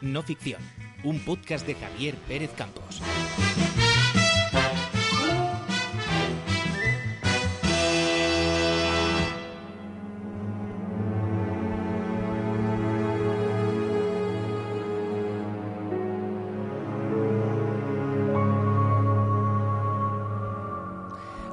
No 0.00 0.22
ficción, 0.22 0.62
un 1.04 1.20
podcast 1.20 1.66
de 1.66 1.74
Javier 1.74 2.14
Pérez 2.26 2.50
Campos. 2.56 3.02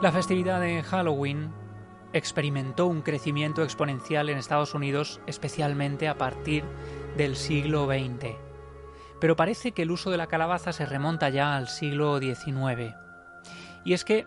La 0.07 0.13
festividad 0.13 0.61
de 0.61 0.83
Halloween 0.83 1.51
experimentó 2.13 2.87
un 2.87 3.01
crecimiento 3.01 3.61
exponencial 3.61 4.29
en 4.29 4.37
Estados 4.37 4.73
Unidos, 4.73 5.19
especialmente 5.27 6.07
a 6.07 6.17
partir 6.17 6.63
del 7.17 7.35
siglo 7.35 7.87
XX. 7.87 8.37
Pero 9.19 9.35
parece 9.35 9.73
que 9.73 9.81
el 9.81 9.91
uso 9.91 10.09
de 10.09 10.15
la 10.15 10.27
calabaza 10.27 10.71
se 10.71 10.85
remonta 10.85 11.27
ya 11.27 11.57
al 11.57 11.67
siglo 11.67 12.19
XIX. 12.19 12.95
Y 13.83 13.91
es 13.91 14.05
que, 14.05 14.25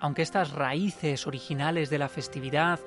aunque 0.00 0.22
estas 0.22 0.50
raíces 0.50 1.28
originales 1.28 1.90
de 1.90 1.98
la 1.98 2.08
festividad 2.08 2.80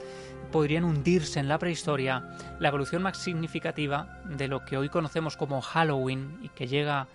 podrían 0.51 0.83
hundirse 0.83 1.39
en 1.39 1.47
la 1.47 1.59
prehistoria, 1.59 2.27
la 2.59 2.67
evolución 2.67 3.03
más 3.03 3.19
significativa 3.19 4.19
de 4.25 4.49
lo 4.49 4.65
que 4.65 4.75
hoy 4.75 4.89
conocemos 4.89 5.37
como 5.37 5.61
Halloween 5.61 6.39
y 6.41 6.49
que 6.49 6.67
llega 6.67 7.07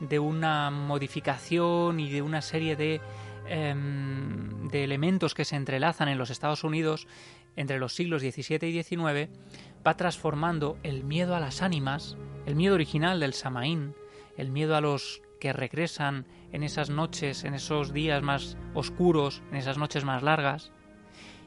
de 0.00 0.18
una 0.18 0.70
modificación 0.70 2.00
y 2.00 2.10
de 2.10 2.20
una 2.20 2.42
serie 2.42 2.76
de 2.76 3.00
Em, 3.46 4.53
de 4.74 4.82
elementos 4.82 5.34
que 5.34 5.44
se 5.44 5.54
entrelazan 5.54 6.08
en 6.08 6.18
los 6.18 6.30
Estados 6.30 6.64
Unidos 6.64 7.06
entre 7.54 7.78
los 7.78 7.94
siglos 7.94 8.22
XVII 8.22 8.68
y 8.68 8.82
XIX, 8.82 9.30
va 9.86 9.96
transformando 9.96 10.78
el 10.82 11.04
miedo 11.04 11.36
a 11.36 11.40
las 11.40 11.62
ánimas, 11.62 12.16
el 12.44 12.56
miedo 12.56 12.74
original 12.74 13.20
del 13.20 13.34
Samaín, 13.34 13.94
el 14.36 14.50
miedo 14.50 14.74
a 14.74 14.80
los 14.80 15.22
que 15.38 15.52
regresan 15.52 16.26
en 16.50 16.64
esas 16.64 16.90
noches, 16.90 17.44
en 17.44 17.54
esos 17.54 17.92
días 17.92 18.20
más 18.24 18.56
oscuros, 18.74 19.44
en 19.52 19.58
esas 19.58 19.78
noches 19.78 20.04
más 20.04 20.24
largas, 20.24 20.72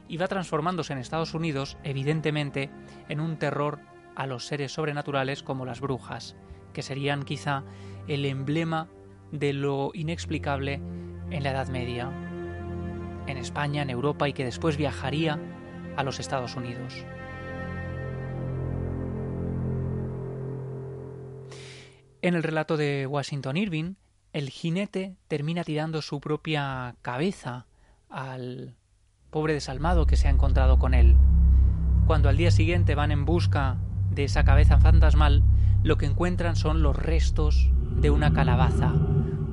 y 0.08 0.16
va 0.16 0.30
transformándose 0.30 0.94
en 0.94 1.00
Estados 1.00 1.34
Unidos, 1.34 1.78
evidentemente, 1.84 2.70
en 3.10 3.20
un 3.20 3.38
terror 3.38 3.82
a 4.16 4.26
los 4.26 4.46
seres 4.46 4.72
sobrenaturales 4.72 5.44
como 5.44 5.66
las 5.66 5.82
brujas, 5.82 6.38
que 6.72 6.82
serían 6.82 7.24
quizá 7.24 7.66
el 8.08 8.24
emblema 8.24 8.88
de 9.34 9.52
lo 9.52 9.92
inexplicable 9.94 10.76
en 11.30 11.44
la 11.44 11.52
Edad 11.52 11.68
Media, 11.68 12.10
en 13.28 13.38
España, 13.38 13.82
en 13.82 13.90
Europa 13.90 14.28
y 14.28 14.34
que 14.34 14.46
después 14.46 14.78
viajaría 14.78 15.40
a 15.96 16.04
los 16.04 16.20
Estados 16.20 16.56
Unidos. 16.56 17.06
En 22.22 22.36
el 22.36 22.44
relato 22.44 22.78
de 22.78 23.06
Washington 23.08 23.58
Irving, 23.58 23.94
el 24.34 24.50
jinete 24.50 25.16
termina 25.28 25.63
tirando 25.63 26.02
su 26.02 26.20
propia 26.20 26.96
cabeza 27.02 27.68
al 28.10 28.76
pobre 29.30 29.54
desalmado 29.54 30.06
que 30.06 30.18
se 30.18 30.28
ha 30.28 30.32
encontrado 30.32 30.80
con 30.80 30.94
él. 30.94 31.16
Cuando 32.06 32.30
al 32.30 32.38
día 32.38 32.52
siguiente 32.52 32.96
van 32.96 33.12
en 33.12 33.26
busca 33.26 33.78
de 34.12 34.24
esa 34.24 34.44
cabeza 34.44 34.80
fantasmal, 34.80 35.44
lo 35.84 35.98
que 35.98 36.06
encuentran 36.06 36.56
son 36.56 36.82
los 36.82 36.96
restos 36.96 37.72
de 38.02 38.10
una 38.10 38.34
calabaza, 38.34 38.94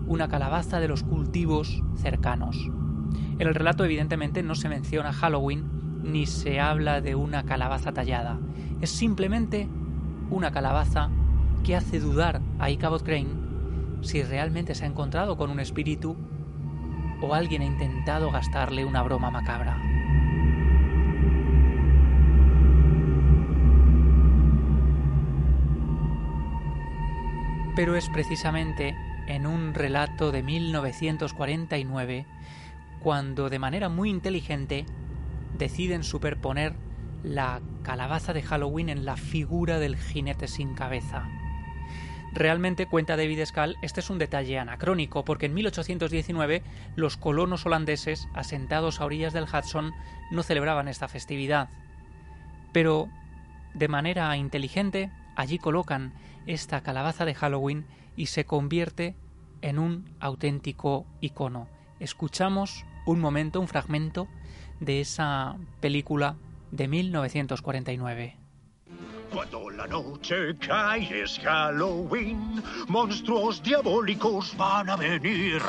una 0.07 0.29
calabaza 0.29 0.81
de 0.81 0.89
los 0.89 1.03
cultivos 1.03 1.83
cercanos. 1.97 2.71
En 3.39 3.49
el 3.49 3.55
relato 3.55 3.85
evidentemente 3.85 4.43
no 4.45 4.55
se 4.55 4.69
menciona 4.69 5.13
Halloween 5.13 6.03
ni 6.05 6.27
se 6.27 6.61
habla 6.61 7.01
de 7.01 7.17
una 7.17 7.45
calabaza 7.45 7.93
tallada. 7.93 8.39
Es 8.81 8.91
simplemente 8.91 9.69
una 10.31 10.53
calabaza 10.53 11.11
que 11.65 11.75
hace 11.75 11.99
dudar 11.99 12.41
a 12.61 12.71
Ichabod 12.71 13.03
Crane 13.03 13.45
si 14.03 14.23
realmente 14.23 14.75
se 14.75 14.85
ha 14.85 14.89
encontrado 14.89 15.37
con 15.37 15.51
un 15.51 15.59
espíritu 15.59 16.17
o 17.21 17.35
alguien 17.35 17.63
ha 17.63 17.65
intentado 17.65 18.31
gastarle 18.31 18.85
una 18.85 19.03
broma 19.03 19.31
macabra. 19.31 19.83
Pero 27.75 27.97
es 27.97 28.09
precisamente 28.11 28.95
en 29.27 29.47
un 29.47 29.75
relato 29.75 30.31
de 30.31 30.43
1949 30.43 32.27
cuando 33.05 33.51
de 33.51 33.59
manera 33.59 33.91
muy 33.91 34.09
inteligente 34.09 34.87
deciden 35.59 36.03
superponer 36.05 36.73
la 37.23 37.61
calabaza 37.83 38.33
de 38.33 38.41
Halloween 38.41 38.89
en 38.89 39.05
la 39.05 39.19
figura 39.19 39.79
del 39.79 39.99
jinete 39.99 40.49
sin 40.49 40.73
cabeza. 40.75 41.29
Realmente, 42.33 42.87
cuenta 42.87 43.19
David 43.19 43.45
Scal, 43.45 43.77
este 43.83 44.01
es 44.01 44.09
un 44.09 44.19
detalle 44.19 44.59
anacrónico, 44.59 45.23
porque 45.23 45.45
en 45.45 45.53
1819 45.53 46.63
los 46.97 47.19
colonos 47.19 47.67
holandeses, 47.67 48.27
asentados 48.33 49.01
a 49.01 49.05
orillas 49.05 49.35
del 49.35 49.45
Hudson, 49.45 49.93
no 50.31 50.43
celebraban 50.43 50.89
esta 50.89 51.07
festividad. 51.07 51.69
Pero, 52.73 53.11
de 53.75 53.89
manera 53.89 54.35
inteligente, 54.39 55.13
allí 55.37 55.59
colocan 55.59 56.15
esta 56.47 56.83
calabaza 56.83 57.27
de 57.27 57.35
Halloween 57.35 57.85
y 58.17 58.27
se 58.27 58.47
convierte 58.47 59.15
en 59.61 59.79
un 59.79 60.09
auténtico 60.21 61.05
icono. 61.21 61.69
Escuchamos 62.01 62.87
un 63.07 63.21
momento, 63.21 63.61
un 63.61 63.69
fragmento 63.69 64.29
de 64.81 65.01
esa 65.01 65.57
película 65.81 66.37
de 66.71 66.89
1949. 66.89 68.44
Cuando 69.33 69.71
la 69.71 69.87
noche 69.87 70.57
cae 70.59 71.23
es 71.23 71.39
Halloween, 71.41 72.63
monstruos 72.89 73.63
diabólicos 73.63 74.57
van 74.57 74.91
a 74.91 74.97
venir. 74.97 75.61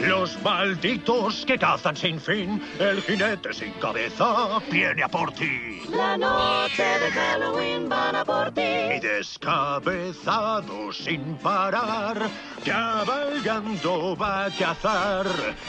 Los 0.00 0.40
malditos 0.42 1.44
que 1.46 1.58
cazan 1.58 1.96
sin 1.96 2.20
fin, 2.20 2.60
el 2.80 3.00
jinete 3.02 3.52
sin 3.52 3.72
cabeza 3.74 4.58
viene 4.70 5.02
a 5.04 5.08
por 5.08 5.32
ti. 5.32 5.82
La 5.90 6.16
noche 6.16 6.82
de 6.82 7.10
Halloween 7.10 7.88
van 7.88 8.16
a 8.16 8.24
por 8.24 8.50
ti. 8.52 8.60
Y 8.60 9.00
descabezado 9.00 10.92
sin 10.92 11.36
parar, 11.36 12.28
cabalgando 12.64 14.16
va 14.16 14.46
a 14.46 14.50
cazar. 14.50 15.26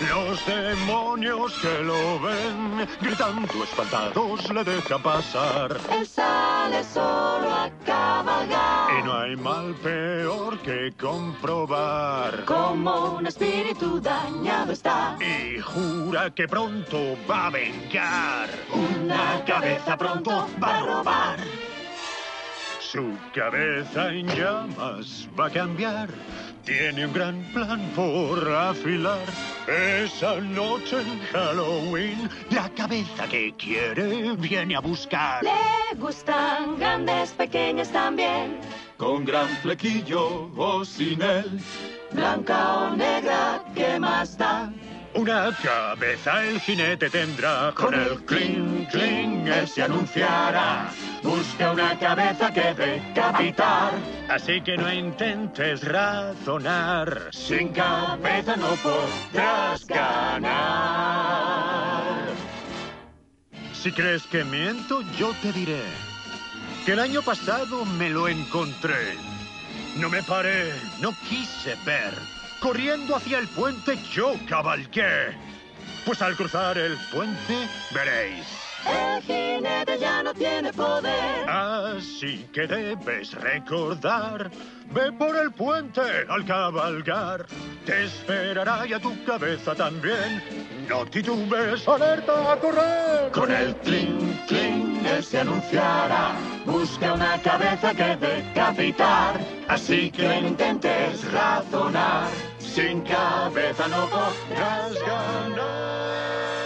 Los 0.09 0.45
demonios 0.45 1.53
que 1.61 1.83
lo 1.83 2.19
ven, 2.19 2.87
gritando 3.01 3.63
espantados, 3.63 4.49
le 4.51 4.63
dejan 4.63 5.03
pasar. 5.03 5.77
Él 5.91 6.07
sale 6.07 6.83
solo 6.83 7.42
a 7.49 7.69
cabalgar. 7.85 8.99
Y 8.99 9.03
no 9.03 9.19
hay 9.19 9.35
mal 9.35 9.73
peor 9.75 10.59
que 10.59 10.93
comprobar. 10.99 12.45
Como 12.45 13.15
un 13.17 13.27
espíritu 13.27 13.99
dañado 13.99 14.71
está. 14.71 15.17
Y 15.19 15.59
jura 15.59 16.29
que 16.31 16.47
pronto 16.47 17.17
va 17.29 17.47
a 17.47 17.49
vengar. 17.49 18.49
Una 18.73 19.43
cabeza 19.45 19.97
pronto 19.97 20.47
va 20.61 20.77
a 20.77 20.81
robar. 20.81 21.39
Su 22.79 23.17
cabeza 23.33 24.13
en 24.13 24.27
llamas 24.27 25.27
va 25.39 25.47
a 25.47 25.49
cambiar. 25.49 26.09
Tiene 26.65 27.05
un 27.05 27.11
gran 27.11 27.43
plan 27.53 27.81
por 27.93 28.49
afilar. 28.49 29.19
Esa 29.67 30.39
noche 30.39 31.01
en 31.01 31.19
Halloween, 31.33 32.29
la 32.51 32.69
cabeza 32.69 33.27
que 33.27 33.53
quiere 33.57 34.33
viene 34.37 34.77
a 34.77 34.79
buscar. 34.79 35.43
Le 35.43 35.99
gustan 35.99 36.77
grandes, 36.79 37.31
pequeñas 37.31 37.91
también. 37.91 38.59
Con 38.95 39.25
gran 39.25 39.49
flequillo 39.61 40.49
o 40.55 40.85
sin 40.85 41.21
él. 41.21 41.59
Blanca 42.11 42.77
o 42.77 42.95
negra, 42.95 43.61
¿qué 43.75 43.99
más 43.99 44.37
da? 44.37 44.71
Una 45.15 45.55
cabeza 45.61 46.43
el 46.43 46.59
jinete 46.59 47.07
tendrá, 47.07 47.71
con 47.75 47.93
el 47.93 48.25
cling 48.25 48.85
cling 48.87 49.47
él 49.47 49.67
se 49.67 49.83
anunciará. 49.83 50.89
Busca 51.21 51.71
una 51.71 51.97
cabeza 51.99 52.51
que 52.51 52.73
decapitar. 52.73 53.91
Así 54.27 54.59
que 54.61 54.75
no 54.75 54.91
intentes 54.91 55.83
razonar, 55.83 57.29
Sin 57.31 57.69
cabeza 57.69 58.55
no 58.55 58.69
podrás 58.77 59.85
ganar. 59.85 61.13
Si 63.73 63.91
crees 63.91 64.23
que 64.23 64.43
miento, 64.43 65.01
yo 65.19 65.31
te 65.41 65.51
diré 65.53 65.83
que 66.85 66.93
el 66.93 66.99
año 66.99 67.21
pasado 67.21 67.85
me 67.85 68.09
lo 68.09 68.27
encontré. 68.27 69.15
No 69.97 70.09
me 70.09 70.23
paré, 70.23 70.73
no 70.99 71.13
quise 71.29 71.75
ver. 71.85 72.32
Corriendo 72.63 73.17
hacia 73.17 73.39
el 73.39 73.47
puente 73.49 73.97
yo 74.13 74.35
cabalgué. 74.47 75.35
Pues 76.05 76.21
al 76.21 76.33
cruzar 76.37 76.77
el 76.77 76.95
puente 77.11 77.67
veréis. 77.93 78.47
El 78.87 79.21
jinete 79.21 79.99
ya 79.99 80.23
no 80.23 80.33
tiene 80.33 80.71
poder. 80.71 81.49
Así 81.49 82.47
que 82.53 82.65
debes 82.65 83.33
recordar, 83.33 84.49
ve 84.93 85.11
por 85.11 85.35
el 85.35 85.51
puente 85.51 86.01
al 86.29 86.45
cabalgar, 86.45 87.45
te 87.85 88.05
esperará 88.05 88.87
y 88.87 88.93
a 88.93 88.99
tu 88.99 89.11
cabeza 89.25 89.75
también. 89.75 90.41
No 90.87 91.05
titubes, 91.05 91.85
alerta 91.85 92.53
a 92.53 92.55
correr. 92.55 93.31
Con 93.33 93.51
el 93.51 93.75
clink, 93.77 94.45
clink, 94.47 94.92
él 95.05 95.23
se 95.23 95.39
anunciará. 95.39 96.35
Busca 96.65 97.13
una 97.13 97.41
cabeza 97.41 97.93
que 97.93 98.15
decapitar. 98.15 99.39
Así 99.67 100.11
que 100.11 100.39
intentes 100.39 101.31
razonar. 101.31 102.27
Sin 102.59 103.01
cabeza 103.01 103.87
no 103.87 104.07
podrás 104.09 104.93
ganar. 105.05 106.62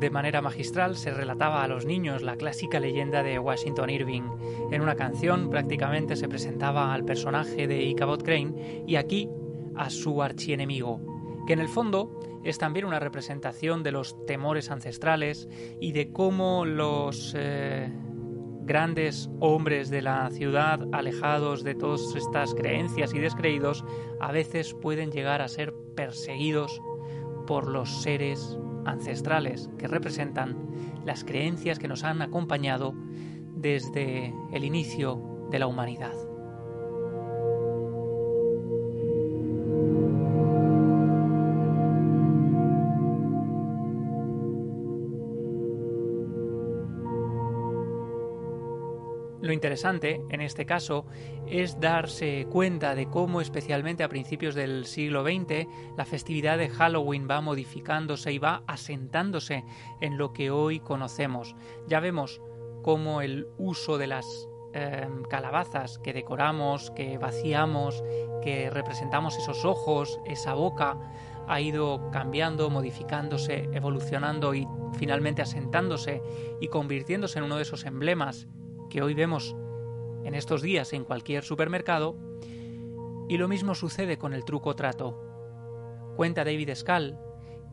De 0.00 0.10
manera 0.10 0.42
magistral 0.42 0.96
se 0.96 1.12
relataba 1.12 1.62
a 1.62 1.68
los 1.68 1.86
niños 1.86 2.22
la 2.22 2.36
clásica 2.36 2.80
leyenda 2.80 3.22
de 3.22 3.38
Washington 3.38 3.90
Irving. 3.90 4.22
En 4.72 4.82
una 4.82 4.96
canción 4.96 5.50
prácticamente 5.50 6.16
se 6.16 6.28
presentaba 6.28 6.92
al 6.92 7.04
personaje 7.04 7.68
de 7.68 7.82
Ichabod 7.82 8.22
Crane 8.22 8.84
y 8.86 8.96
aquí 8.96 9.28
a 9.76 9.90
su 9.90 10.22
archienemigo, 10.22 11.00
que 11.46 11.52
en 11.52 11.60
el 11.60 11.68
fondo 11.68 12.18
es 12.42 12.58
también 12.58 12.86
una 12.86 12.98
representación 12.98 13.82
de 13.82 13.92
los 13.92 14.26
temores 14.26 14.70
ancestrales 14.70 15.48
y 15.80 15.92
de 15.92 16.12
cómo 16.12 16.64
los 16.64 17.32
eh, 17.36 17.90
grandes 18.62 19.30
hombres 19.38 19.90
de 19.90 20.02
la 20.02 20.28
ciudad, 20.30 20.80
alejados 20.92 21.62
de 21.62 21.74
todas 21.76 22.14
estas 22.16 22.54
creencias 22.54 23.14
y 23.14 23.20
descreídos, 23.20 23.84
a 24.20 24.32
veces 24.32 24.74
pueden 24.74 25.12
llegar 25.12 25.40
a 25.40 25.48
ser 25.48 25.72
perseguidos 25.94 26.82
por 27.46 27.68
los 27.68 28.02
seres 28.02 28.58
ancestrales 28.84 29.70
que 29.78 29.88
representan 29.88 30.56
las 31.04 31.24
creencias 31.24 31.78
que 31.78 31.88
nos 31.88 32.04
han 32.04 32.22
acompañado 32.22 32.94
desde 33.54 34.34
el 34.52 34.64
inicio 34.64 35.48
de 35.50 35.58
la 35.58 35.66
humanidad. 35.66 36.12
Interesante, 49.54 50.20
en 50.28 50.40
este 50.40 50.66
caso, 50.66 51.06
es 51.46 51.80
darse 51.80 52.46
cuenta 52.50 52.94
de 52.94 53.06
cómo, 53.06 53.40
especialmente 53.40 54.02
a 54.02 54.08
principios 54.08 54.54
del 54.54 54.86
siglo 54.86 55.24
XX, 55.24 55.66
la 55.96 56.04
festividad 56.04 56.58
de 56.58 56.68
Halloween 56.68 57.28
va 57.28 57.40
modificándose 57.40 58.32
y 58.32 58.38
va 58.38 58.62
asentándose 58.66 59.64
en 60.00 60.18
lo 60.18 60.32
que 60.32 60.50
hoy 60.50 60.80
conocemos. 60.80 61.56
Ya 61.86 62.00
vemos 62.00 62.40
cómo 62.82 63.22
el 63.22 63.46
uso 63.56 63.96
de 63.96 64.06
las 64.08 64.48
eh, 64.74 65.08
calabazas 65.30 65.98
que 65.98 66.12
decoramos, 66.12 66.90
que 66.90 67.16
vaciamos, 67.16 68.02
que 68.42 68.70
representamos 68.70 69.38
esos 69.38 69.64
ojos, 69.64 70.20
esa 70.26 70.54
boca, 70.54 70.98
ha 71.46 71.60
ido 71.60 72.10
cambiando, 72.10 72.70
modificándose, 72.70 73.68
evolucionando 73.72 74.54
y 74.54 74.66
finalmente 74.98 75.42
asentándose 75.42 76.22
y 76.60 76.68
convirtiéndose 76.68 77.38
en 77.38 77.44
uno 77.44 77.56
de 77.56 77.62
esos 77.62 77.84
emblemas 77.84 78.48
que 78.90 79.02
hoy 79.02 79.14
vemos 79.14 79.54
en 80.24 80.34
estos 80.34 80.62
días 80.62 80.92
en 80.92 81.04
cualquier 81.04 81.44
supermercado, 81.44 82.16
y 83.28 83.38
lo 83.38 83.48
mismo 83.48 83.74
sucede 83.74 84.18
con 84.18 84.34
el 84.34 84.44
truco 84.44 84.74
trato. 84.74 85.20
Cuenta 86.16 86.44
David 86.44 86.74
Scal 86.74 87.18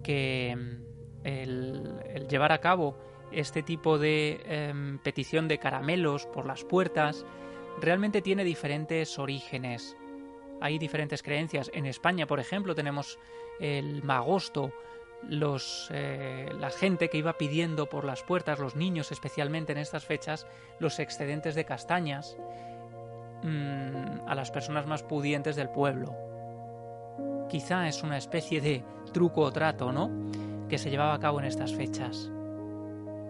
que 0.04 0.56
mm, 0.56 1.28
el, 1.28 2.28
llevar 2.30 2.52
a 2.52 2.62
cabo 2.62 2.98
este 3.32 3.64
tipo 3.64 3.98
de 3.98 4.42
em, 4.46 5.00
petición 5.00 5.48
de 5.48 5.58
caramelos 5.58 6.26
por 6.26 6.46
las 6.46 6.64
puertas 6.64 7.26
realmente 7.80 8.22
tiene 8.22 8.44
diferentes 8.44 9.18
orígenes. 9.20 9.96
Hay 10.60 10.78
diferentes 10.78 11.24
creencias. 11.24 11.72
En 11.74 11.86
España, 11.86 12.28
por 12.28 12.40
ejemplo, 12.40 12.76
tenemos 12.76 13.18
el 13.60 14.04
magosto, 14.04 14.74
los, 15.28 15.90
eh, 15.92 16.50
la 16.60 16.70
gente 16.70 17.10
que 17.10 17.18
iba 17.18 17.38
pidiendo 17.38 17.88
por 17.88 18.06
las 18.06 18.24
puertas, 18.24 18.60
los 18.60 18.76
niños 18.76 19.12
especialmente 19.12 19.72
en 19.72 19.78
estas 19.78 20.06
fechas, 20.06 20.48
los 20.80 21.00
excedentes 21.00 21.56
de 21.56 21.66
castañas 21.66 22.38
mm, 23.44 24.28
a 24.28 24.36
las 24.36 24.52
personas 24.52 24.88
más 24.88 25.04
pudientes 25.04 25.56
del 25.56 25.70
pueblo. 25.70 26.16
Quizá 27.50 27.88
es 27.88 28.04
una 28.04 28.18
especie 28.18 28.62
de 28.62 28.84
truco 29.12 29.42
o 29.42 29.52
trato, 29.52 29.92
¿no? 29.92 30.10
Que 30.70 30.78
se 30.78 30.90
llevaba 30.90 31.14
a 31.14 31.20
cabo 31.20 31.40
en 31.40 31.46
estas 31.46 31.74
fechas. 31.74 32.32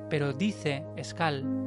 Pero 0.10 0.34
dice 0.34 0.84
Scal 1.02 1.62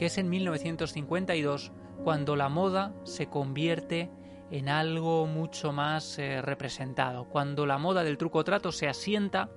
que 0.00 0.06
es 0.06 0.16
en 0.16 0.30
1952 0.30 1.72
cuando 2.02 2.34
la 2.34 2.48
moda 2.48 2.94
se 3.04 3.26
convierte 3.26 4.10
en 4.50 4.70
algo 4.70 5.26
mucho 5.26 5.72
más 5.72 6.18
eh, 6.18 6.40
representado, 6.40 7.26
cuando 7.26 7.66
la 7.66 7.76
moda 7.76 8.02
del 8.02 8.16
truco 8.16 8.38
o 8.38 8.44
trato 8.44 8.72
se 8.72 8.88
asienta 8.88 9.50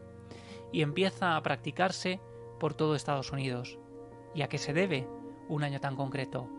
y 0.74 0.82
empieza 0.82 1.38
a 1.38 1.44
practicarse 1.44 2.20
por 2.60 2.74
todo 2.74 2.96
Estados 2.96 3.32
Unidos. 3.32 3.80
¿Y 4.36 4.42
a 4.42 4.50
qué 4.50 4.58
se 4.58 4.74
debe 4.74 5.08
un 5.48 5.64
año 5.64 5.80
tan 5.80 5.96
concreto? 5.96 6.50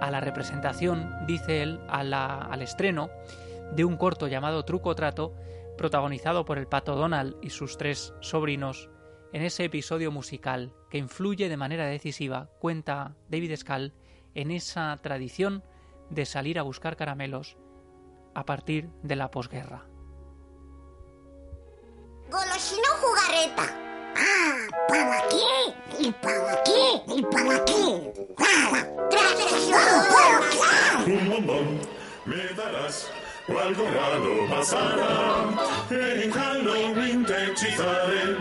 A 0.00 0.10
la 0.10 0.20
representación, 0.20 1.12
dice 1.26 1.62
él, 1.62 1.80
al 1.88 2.62
estreno 2.62 3.10
de 3.72 3.84
un 3.84 3.96
corto 3.96 4.28
llamado 4.28 4.64
Truco 4.64 4.94
Trato, 4.94 5.34
protagonizado 5.76 6.44
por 6.44 6.58
el 6.58 6.68
pato 6.68 6.94
Donald 6.94 7.36
y 7.42 7.50
sus 7.50 7.76
tres 7.76 8.14
sobrinos, 8.20 8.88
en 9.32 9.42
ese 9.42 9.64
episodio 9.64 10.10
musical 10.10 10.72
que 10.88 10.98
influye 10.98 11.48
de 11.48 11.56
manera 11.56 11.84
decisiva, 11.86 12.48
cuenta 12.60 13.16
David 13.28 13.56
Scal, 13.56 13.92
en 14.34 14.50
esa 14.50 14.96
tradición 15.02 15.64
de 16.08 16.24
salir 16.24 16.58
a 16.58 16.62
buscar 16.62 16.96
caramelos 16.96 17.58
a 18.34 18.44
partir 18.44 18.88
de 19.02 19.16
la 19.16 19.30
posguerra. 19.30 19.86
Golosino 22.30 22.88
jugarreta. 23.00 23.64
Ah, 24.16 24.66
para 24.88 25.18
aquí 25.18 25.40
y 25.98 26.12
para 26.12 26.52
aquí 26.52 27.02
y 27.06 27.22
para 27.22 27.56
aquí. 27.56 28.12
Un 31.06 31.30
bombón 31.30 31.80
me 32.26 32.48
darás 32.54 33.08
o 33.48 33.58
algo 33.58 33.84
raro 33.84 34.46
pasará. 34.50 35.46
En 35.90 36.30
Halloween 36.30 37.24
te 37.24 37.44
hechizaré. 37.44 38.36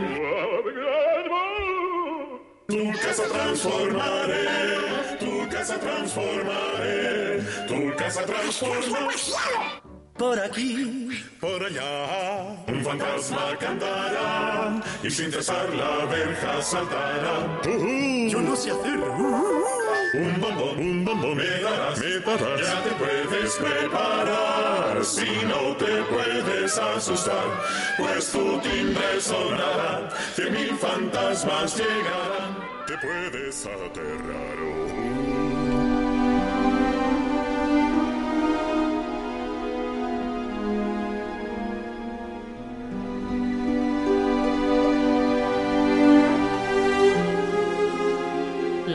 Tu 2.67 2.91
casa 3.00 3.23
transformaré, 3.32 5.17
tu 5.19 5.50
casa 5.50 5.80
transformaré, 5.80 7.41
tu 7.67 7.95
casa 7.95 8.26
transformaré. 8.26 9.87
Por 10.17 10.39
aquí, 10.39 11.10
por 11.39 11.63
allá, 11.63 12.58
un 12.67 12.84
fantasma 12.84 13.56
cantará 13.60 14.82
y 15.03 15.12
sin 15.12 15.32
cesar 15.32 15.69
la 15.75 16.06
verja 16.06 16.60
saltará. 16.60 17.62
Yo 17.63 18.41
no 18.41 18.56
sé 18.56 18.71
hacer. 18.71 18.97
Un 18.97 20.41
bombón, 20.41 20.80
un 20.80 21.06
bombón 21.06 21.38
me 21.38 21.45
darás, 21.62 21.99
me 21.99 22.19
darás. 22.19 22.62
Ya 22.62 22.84
te 22.84 22.89
puedes 22.95 23.56
preparar 23.58 25.06
si 25.06 25.45
no 25.45 25.75
te 25.77 26.01
puedes 26.03 26.77
asustar, 26.80 27.45
pues 27.97 28.32
tu 28.32 28.60
timbre 28.62 29.21
sonará, 29.21 30.10
cien 30.36 30.51
mil 30.51 30.75
fantasmas 30.77 31.77
llegarán. 31.77 32.58
Te 32.88 32.97
puedes 32.97 33.65
aterrar. 33.67 35.16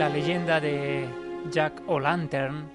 La 0.03 0.09
leyenda 0.09 0.59
de 0.59 1.07
Jack 1.49 1.81
O'Lantern, 1.87 2.69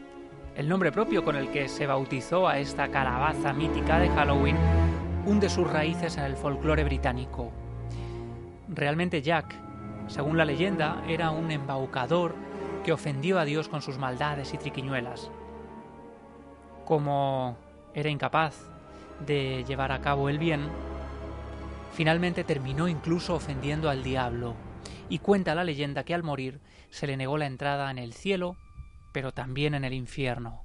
el 0.57 0.67
nombre 0.67 0.91
propio 0.91 1.23
con 1.23 1.37
el 1.37 1.51
que 1.51 1.69
se 1.69 1.87
bautizó 1.87 2.49
a 2.49 2.59
esta 2.59 2.89
calabaza 2.89 3.53
mítica 3.53 3.99
de 3.99 4.09
Halloween, 4.09 4.57
hunde 5.27 5.51
sus 5.51 5.71
raíces 5.71 6.17
en 6.17 6.25
el 6.25 6.37
folclore 6.39 6.85
británico. 6.85 7.53
Realmente 8.71 9.21
Jack, 9.21 9.55
según 10.07 10.39
la 10.39 10.47
leyenda, 10.47 11.05
era 11.07 11.31
un 11.31 11.51
embaucador 11.51 12.35
que 12.83 12.95
ofendió 12.95 13.39
a 13.39 13.45
Dios 13.45 13.69
con 13.69 13.83
sus 13.83 13.99
maldades 13.99 14.55
y 14.55 14.57
triquiñuelas. 14.57 15.31
Como 16.87 17.59
era 17.93 18.09
incapaz 18.09 18.71
de 19.27 19.67
llevar 19.69 19.93
a 19.93 20.01
cabo 20.01 20.31
el 20.31 20.39
bien, 20.39 20.63
finalmente 21.93 22.43
terminó 22.43 22.89
incluso 22.89 23.35
ofendiendo 23.35 23.91
al 23.91 24.03
diablo, 24.03 24.55
y 25.11 25.19
cuenta 25.19 25.55
la 25.55 25.65
leyenda 25.65 26.05
que 26.05 26.15
al 26.15 26.23
morir 26.23 26.59
se 26.91 27.07
le 27.07 27.17
negó 27.17 27.39
la 27.39 27.47
entrada 27.47 27.91
en 27.91 27.99
el 27.99 28.13
cielo, 28.13 28.57
pero 29.13 29.33
también 29.33 29.75
en 29.75 29.85
el 29.85 29.93
infierno. 29.93 30.63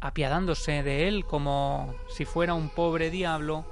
Apiadándose 0.00 0.82
de 0.82 1.08
él 1.08 1.24
como 1.24 1.94
si 2.08 2.24
fuera 2.24 2.54
un 2.54 2.70
pobre 2.70 3.10
diablo, 3.10 3.64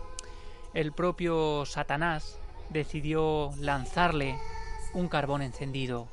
el 0.75 0.93
propio 0.93 1.65
Satanás 1.65 2.39
decidió 2.71 3.51
lanzarle 3.59 4.39
un 4.93 5.09
carbón 5.09 5.43
encendido. 5.43 6.09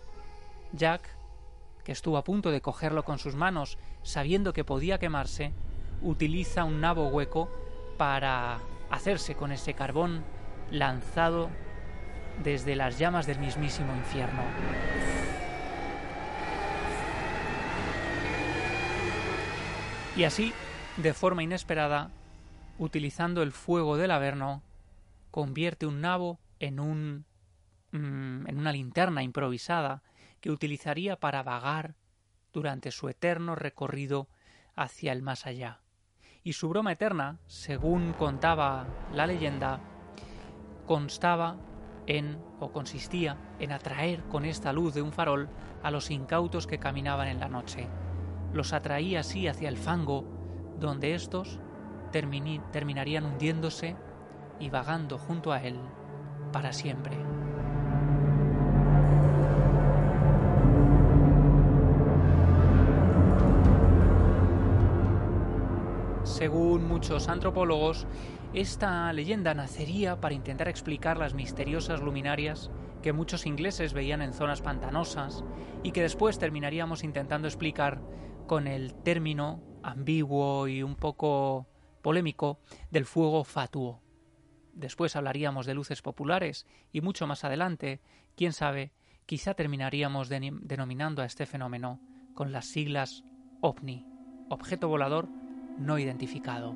Jack, 0.72 1.10
que 1.84 1.92
estuvo 1.92 2.18
a 2.18 2.24
punto 2.24 2.52
de 2.52 2.62
cogerlo 2.62 3.04
con 3.04 3.20
sus 3.20 3.36
manos, 3.36 3.78
sabiendo 4.04 4.54
que 4.54 4.64
podía 4.64 5.00
quemarse, 5.00 5.52
utiliza 6.02 6.64
un 6.64 6.82
nabo 6.82 7.08
hueco 7.08 7.50
para 7.98 8.60
hacerse 8.90 9.36
con 9.36 9.52
ese 9.52 9.74
carbón 9.74 10.24
lanzado 10.72 11.50
desde 12.44 12.76
las 12.76 12.98
llamas 12.98 13.28
del 13.28 13.40
mismísimo 13.40 13.96
infierno. 13.96 14.44
Y 20.16 20.24
así, 20.24 20.54
de 20.98 21.14
forma 21.14 21.44
inesperada, 21.44 22.10
utilizando 22.78 23.44
el 23.44 23.52
fuego 23.52 23.98
del 23.98 24.12
Averno, 24.12 24.64
convierte 25.32 25.86
un 25.86 26.00
nabo 26.00 26.40
en 26.60 26.80
un 26.80 27.26
mm, 27.92 28.48
en 28.48 28.58
una 28.58 28.72
linterna 28.72 29.24
improvisada 29.24 30.04
que 30.40 30.52
utilizaría 30.52 31.20
para 31.20 31.44
vagar 31.44 31.96
durante 32.54 32.92
su 32.92 33.10
eterno 33.10 33.56
recorrido 33.56 34.30
hacia 34.76 35.12
el 35.12 35.22
más 35.22 35.46
allá. 35.46 35.82
Y 36.44 36.54
su 36.54 36.70
broma 36.70 36.94
eterna, 36.94 37.40
según 37.48 38.14
contaba 38.14 38.88
la 39.12 39.28
leyenda, 39.28 39.82
constaba 40.86 41.58
en 42.08 42.38
o 42.60 42.72
consistía 42.72 43.38
en 43.60 43.72
atraer 43.72 44.24
con 44.24 44.46
esta 44.46 44.74
luz 44.74 44.94
de 44.94 45.02
un 45.02 45.12
farol 45.12 45.50
a 45.84 45.92
los 45.92 46.12
incautos 46.12 46.68
que 46.68 46.80
caminaban 46.80 47.28
en 47.28 47.40
la 47.40 47.50
noche. 47.50 47.88
Los 48.54 48.74
atraía 48.74 49.22
así 49.22 49.48
hacia 49.48 49.70
el 49.70 49.78
fango, 49.78 50.26
donde 50.80 51.16
éstos 51.16 51.60
terminarían 52.12 53.26
hundiéndose 53.26 53.96
y 54.60 54.70
vagando 54.70 55.18
junto 55.18 55.52
a 55.52 55.62
él 55.62 55.80
para 56.52 56.72
siempre. 56.72 57.18
Según 66.36 66.86
muchos 66.86 67.30
antropólogos, 67.30 68.06
esta 68.54 69.14
leyenda 69.14 69.54
nacería 69.54 70.20
para 70.20 70.36
intentar 70.36 70.68
explicar 70.68 71.18
las 71.18 71.34
misteriosas 71.34 72.02
luminarias 72.02 72.70
que 73.02 73.14
muchos 73.14 73.46
ingleses 73.46 73.94
veían 73.94 74.22
en 74.22 74.34
zonas 74.34 74.62
pantanosas 74.62 75.46
y 75.82 75.94
que 75.94 76.02
después 76.02 76.38
terminaríamos 76.38 77.06
intentando 77.06 77.48
explicar 77.48 78.02
con 78.48 78.68
el 78.68 78.96
término 78.96 79.64
ambiguo 79.82 80.68
y 80.68 80.84
un 80.84 80.98
poco 80.98 81.70
polémico 82.02 82.60
del 82.92 83.06
fuego 83.06 83.46
fatuo. 83.46 84.02
Después 84.74 85.16
hablaríamos 85.16 85.66
de 85.66 85.74
luces 85.74 86.02
populares 86.02 86.68
y 86.92 87.00
mucho 87.00 87.28
más 87.28 87.46
adelante, 87.46 88.02
quién 88.36 88.52
sabe, 88.52 88.92
quizá 89.26 89.54
terminaríamos 89.54 90.28
denominando 90.28 91.22
a 91.22 91.26
este 91.28 91.46
fenómeno 91.46 92.02
con 92.34 92.52
las 92.52 92.66
siglas 92.66 93.24
OVNI, 93.62 94.06
objeto 94.50 94.90
volador 94.90 95.30
no 95.78 96.00
identificado. 96.00 96.76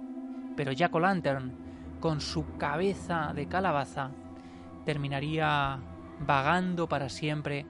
Pero 0.56 0.72
Jack 0.72 0.94
O'Lantern, 0.96 1.54
con 2.00 2.22
su 2.22 2.58
cabeza 2.58 3.32
de 3.34 3.48
calabaza, 3.48 4.12
terminaría 4.86 5.80
vagando 6.20 6.88
para 6.88 7.10
siempre 7.10 7.66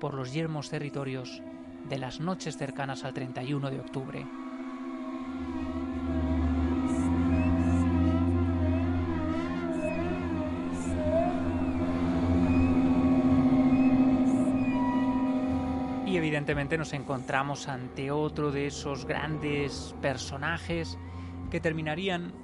por 0.00 0.14
los 0.14 0.32
yermos 0.32 0.70
territorios 0.70 1.42
de 1.88 1.98
las 1.98 2.20
noches 2.20 2.56
cercanas 2.56 3.04
al 3.04 3.14
31 3.14 3.70
de 3.70 3.80
octubre. 3.80 4.26
Evidentemente 16.42 16.76
nos 16.76 16.92
encontramos 16.92 17.68
ante 17.68 18.10
otro 18.10 18.50
de 18.50 18.66
esos 18.66 19.04
grandes 19.04 19.94
personajes 20.02 20.98
que 21.52 21.60
terminarían 21.60 22.34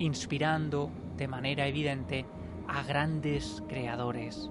inspirando 0.00 0.90
de 1.16 1.28
manera 1.28 1.68
evidente 1.68 2.26
a 2.66 2.82
grandes 2.82 3.62
creadores. 3.68 4.50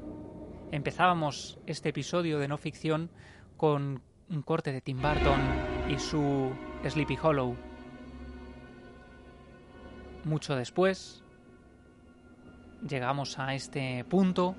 Empezábamos 0.71 1.59
este 1.65 1.89
episodio 1.89 2.39
de 2.39 2.47
no 2.47 2.57
ficción 2.57 3.09
con 3.57 4.01
un 4.29 4.41
corte 4.43 4.71
de 4.71 4.79
Tim 4.79 5.01
Burton 5.01 5.41
y 5.89 5.99
su 5.99 6.53
Sleepy 6.87 7.17
Hollow. 7.21 7.57
Mucho 10.23 10.55
después 10.55 11.21
llegamos 12.87 13.39
a 13.39 13.55
este 13.55 14.05
punto 14.05 14.55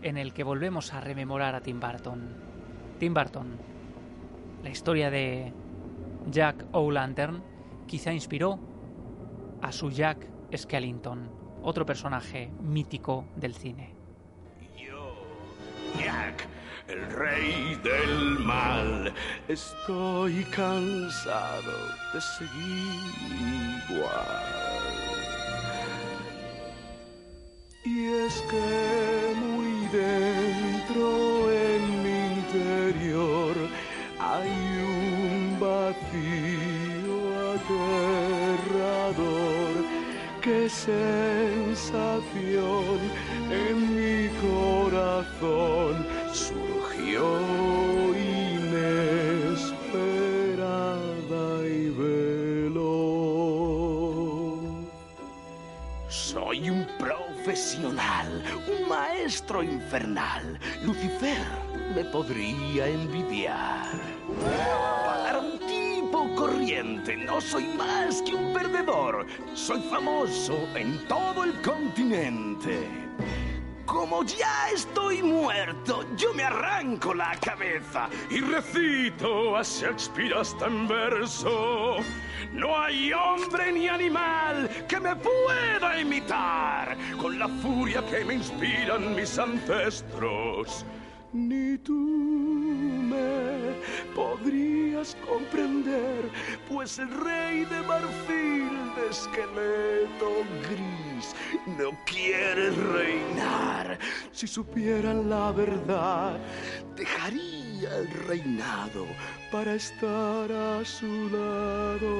en 0.00 0.16
el 0.16 0.32
que 0.32 0.42
volvemos 0.42 0.94
a 0.94 1.02
rememorar 1.02 1.54
a 1.54 1.60
Tim 1.60 1.78
Burton. 1.80 2.57
Tim 2.98 3.14
Burton. 3.14 3.56
La 4.62 4.70
historia 4.70 5.10
de 5.10 5.52
Jack 6.30 6.64
O'Lantern 6.72 7.42
quizá 7.86 8.12
inspiró 8.12 8.58
a 9.62 9.72
su 9.72 9.90
Jack 9.90 10.26
Skellington, 10.56 11.30
otro 11.62 11.86
personaje 11.86 12.50
mítico 12.60 13.24
del 13.36 13.54
cine. 13.54 13.94
Yo, 14.76 15.14
Jack, 15.98 16.46
el 16.88 17.10
rey 17.12 17.78
del 17.82 18.38
mal, 18.40 19.12
estoy 19.46 20.44
cansado 20.44 21.72
de 22.12 22.20
seguir 22.20 22.98
igual. 23.90 24.68
Y 27.84 28.06
es 28.06 28.42
que 28.50 29.34
muy 29.40 29.86
dentro 29.88 30.67
vacío 36.18 37.18
aterrador. 37.54 39.04
Qué 40.42 40.68
sensación 40.68 40.98
en 43.50 43.76
mi 43.96 44.28
corazón 44.40 46.06
surgió 46.32 47.22
inesperada 48.16 49.06
y 51.66 51.90
veloz. 51.90 52.78
Soy 56.08 56.70
un 56.70 56.86
profesional, 56.98 58.42
un 58.68 58.88
maestro 58.88 59.62
infernal, 59.62 60.58
Lucifer 60.82 61.68
me 61.94 62.04
podría 62.04 62.86
envidiar. 62.86 63.88
Corriente 66.38 67.16
no 67.16 67.40
soy 67.40 67.64
más 67.76 68.22
que 68.22 68.32
un 68.32 68.52
perdedor. 68.52 69.26
Soy 69.54 69.80
famoso 69.90 70.68
en 70.76 71.04
todo 71.08 71.42
el 71.42 71.60
continente. 71.62 72.78
Como 73.84 74.22
ya 74.22 74.70
estoy 74.72 75.20
muerto, 75.20 76.04
yo 76.16 76.32
me 76.34 76.44
arranco 76.44 77.12
la 77.12 77.34
cabeza 77.40 78.08
y 78.30 78.38
recito 78.38 79.56
a 79.56 79.64
Shakespeare 79.64 80.32
hasta 80.34 80.66
en 80.66 80.86
verso. 80.86 81.96
No 82.52 82.78
hay 82.78 83.12
hombre 83.12 83.72
ni 83.72 83.88
animal 83.88 84.70
que 84.88 85.00
me 85.00 85.16
pueda 85.16 86.00
imitar 86.00 86.96
con 87.20 87.36
la 87.36 87.48
furia 87.48 88.00
que 88.06 88.24
me 88.24 88.34
inspiran 88.34 89.12
mis 89.16 89.36
ancestros. 89.40 90.86
Ni 91.32 91.76
tú 91.78 92.37
podrías 94.18 95.16
comprender, 95.28 96.28
pues 96.68 96.98
el 96.98 97.08
rey 97.24 97.64
de 97.66 97.80
marfil 97.82 98.68
de 98.96 99.06
esqueleto 99.10 100.30
gris 100.66 101.26
no 101.78 101.90
quiere 102.04 102.70
reinar. 102.70 103.96
Si 104.32 104.48
supieran 104.48 105.30
la 105.30 105.52
verdad, 105.52 106.36
dejaría 106.96 107.96
el 107.96 108.10
reinado 108.26 109.06
para 109.52 109.74
estar 109.76 110.50
a 110.50 110.84
su 110.84 111.30
lado. 111.36 112.12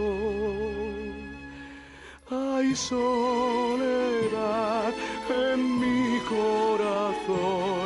Hay 2.30 2.76
soledad 2.76 3.74
en 5.30 5.80
mi 5.80 6.20
corazón 6.28 7.77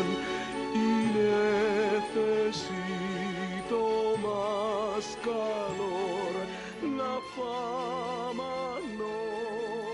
La 7.52 7.58
fama 7.58 8.54
no 8.98 9.16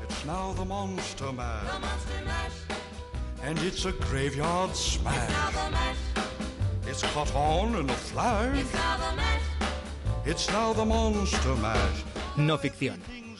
It's 0.05 0.25
now 0.25 0.53
the 0.53 0.65
Monster 0.65 1.33
Man, 1.33 1.65
the 1.67 1.79
monster 1.81 2.23
mash. 2.25 2.59
and 3.43 3.59
it's 3.61 3.85
a 3.87 3.93
graveyard 3.93 4.71
It's 4.71 4.81
smash. 4.99 5.31
now 5.31 5.51
the 5.51 5.71
mash, 5.73 5.97
It's 6.87 7.03
caught 7.13 7.35
on 7.35 7.75
in 7.75 7.91
a 7.91 7.95
flash. 7.95 8.57
it's 8.59 8.73
now 8.75 8.97
the 8.97 9.17
mash. 9.17 9.43
It's 10.27 10.49
now 10.51 10.73
the 10.75 10.85
Monster 10.85 11.57
Mash. 11.57 12.05
No 12.37 12.59
ficción. 12.59 13.01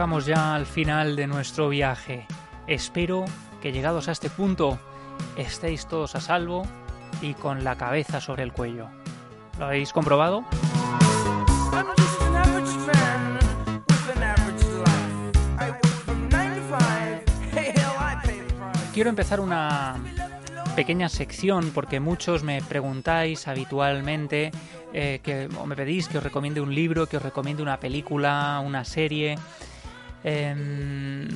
llegamos 0.00 0.24
ya 0.24 0.54
al 0.54 0.64
final 0.64 1.14
de 1.14 1.26
nuestro 1.26 1.68
viaje. 1.68 2.26
Espero 2.66 3.26
que 3.60 3.70
llegados 3.70 4.08
a 4.08 4.12
este 4.12 4.30
punto 4.30 4.78
estéis 5.36 5.86
todos 5.86 6.14
a 6.14 6.22
salvo 6.22 6.62
y 7.20 7.34
con 7.34 7.64
la 7.64 7.76
cabeza 7.76 8.18
sobre 8.18 8.42
el 8.42 8.50
cuello. 8.50 8.88
¿Lo 9.58 9.66
habéis 9.66 9.92
comprobado? 9.92 10.42
I'm 11.74 11.86
just 11.98 12.22
an 12.22 12.34
average 12.34 12.74
man 12.86 13.38
with 13.90 14.16
an 14.16 14.22
average 14.22 14.64
life. 14.78 15.38
I 15.58 15.70
work 15.70 15.86
from 16.06 16.28
9 16.30 16.54
to 16.54 16.62
5. 16.62 17.22
Hey, 17.52 17.72
hell, 17.76 17.92
I 17.98 18.26
pay 18.26 18.38
the 18.40 18.54
price. 18.54 18.92
Quiero 18.94 19.10
empezar 19.10 19.38
una 19.38 19.96
pequeña 20.76 21.10
sección 21.10 21.72
porque 21.74 22.00
muchos 22.00 22.42
me 22.42 22.62
preguntáis 22.62 23.46
habitualmente 23.48 24.50
eh, 24.94 25.20
que, 25.22 25.46
me 25.66 25.76
pedís 25.76 26.08
que 26.08 26.16
os 26.16 26.24
recomiende 26.24 26.62
un 26.62 26.74
libro, 26.74 27.06
que 27.06 27.18
os 27.18 27.22
recomiende 27.22 27.62
una 27.62 27.78
película, 27.78 28.62
una 28.64 28.86
serie. 28.86 29.36
Em, 30.24 31.28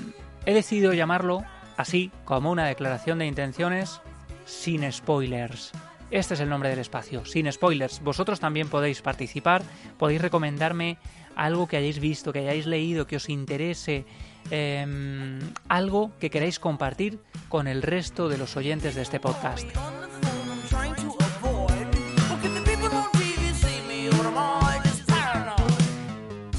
he 0.47 0.55
decidido 0.55 0.93
llamarlo 0.93 1.45
así, 1.76 2.11
como 2.24 2.51
una 2.51 2.66
declaración 2.66 3.18
de 3.18 3.26
intenciones 3.26 4.01
sin 4.47 4.91
spoilers. 4.93 5.72
Este 6.11 6.35
es 6.35 6.41
el 6.41 6.49
nombre 6.49 6.68
del 6.68 6.78
espacio, 6.78 7.24
sin 7.24 7.51
spoilers. 7.51 8.01
Vosotros 8.01 8.39
también 8.39 8.68
podéis 8.68 9.03
participar, 9.03 9.62
podéis 9.99 10.20
recomendarme 10.20 10.99
algo 11.35 11.66
que 11.66 11.76
hayáis 11.76 11.99
visto, 11.99 12.32
que 12.32 12.41
hayáis 12.41 12.66
leído, 12.66 13.07
que 13.07 13.16
os 13.16 13.28
interese, 13.28 14.05
em, 14.51 15.41
algo 15.68 16.12
que 16.20 16.30
queráis 16.30 16.59
compartir 16.59 17.18
con 17.49 17.66
el 17.66 17.82
resto 17.82 18.28
de 18.28 18.39
los 18.39 18.57
oyentes 18.57 18.95
de 18.95 19.03
este 19.03 19.18
podcast. 19.18 19.66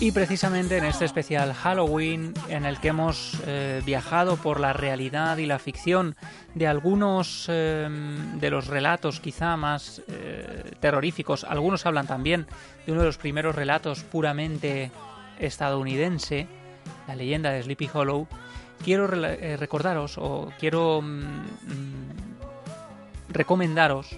Y 0.05 0.11
precisamente 0.11 0.77
en 0.77 0.85
este 0.85 1.03
especial 1.03 1.55
Halloween, 1.55 2.35
en 2.47 2.65
el 2.65 2.79
que 2.79 2.89
hemos 2.89 3.41
eh, 3.47 3.81
viajado 3.83 4.37
por 4.37 4.59
la 4.59 4.71
realidad 4.71 5.37
y 5.37 5.47
la 5.47 5.57
ficción 5.57 6.15
de 6.53 6.67
algunos 6.67 7.47
eh, 7.49 7.89
de 8.35 8.49
los 8.51 8.67
relatos 8.67 9.19
quizá 9.19 9.57
más 9.57 10.03
eh, 10.07 10.73
terroríficos, 10.79 11.43
algunos 11.43 11.87
hablan 11.87 12.05
también 12.05 12.45
de 12.85 12.91
uno 12.91 13.01
de 13.01 13.07
los 13.07 13.17
primeros 13.17 13.55
relatos 13.55 14.03
puramente 14.03 14.91
estadounidense, 15.39 16.47
la 17.07 17.15
leyenda 17.15 17.49
de 17.49 17.63
Sleepy 17.63 17.89
Hollow, 17.91 18.27
quiero 18.83 19.11
eh, 19.11 19.57
recordaros 19.57 20.19
o 20.19 20.53
quiero 20.59 21.01
mm, 21.01 21.07
mm, 21.07 22.15
recomendaros 23.29 24.15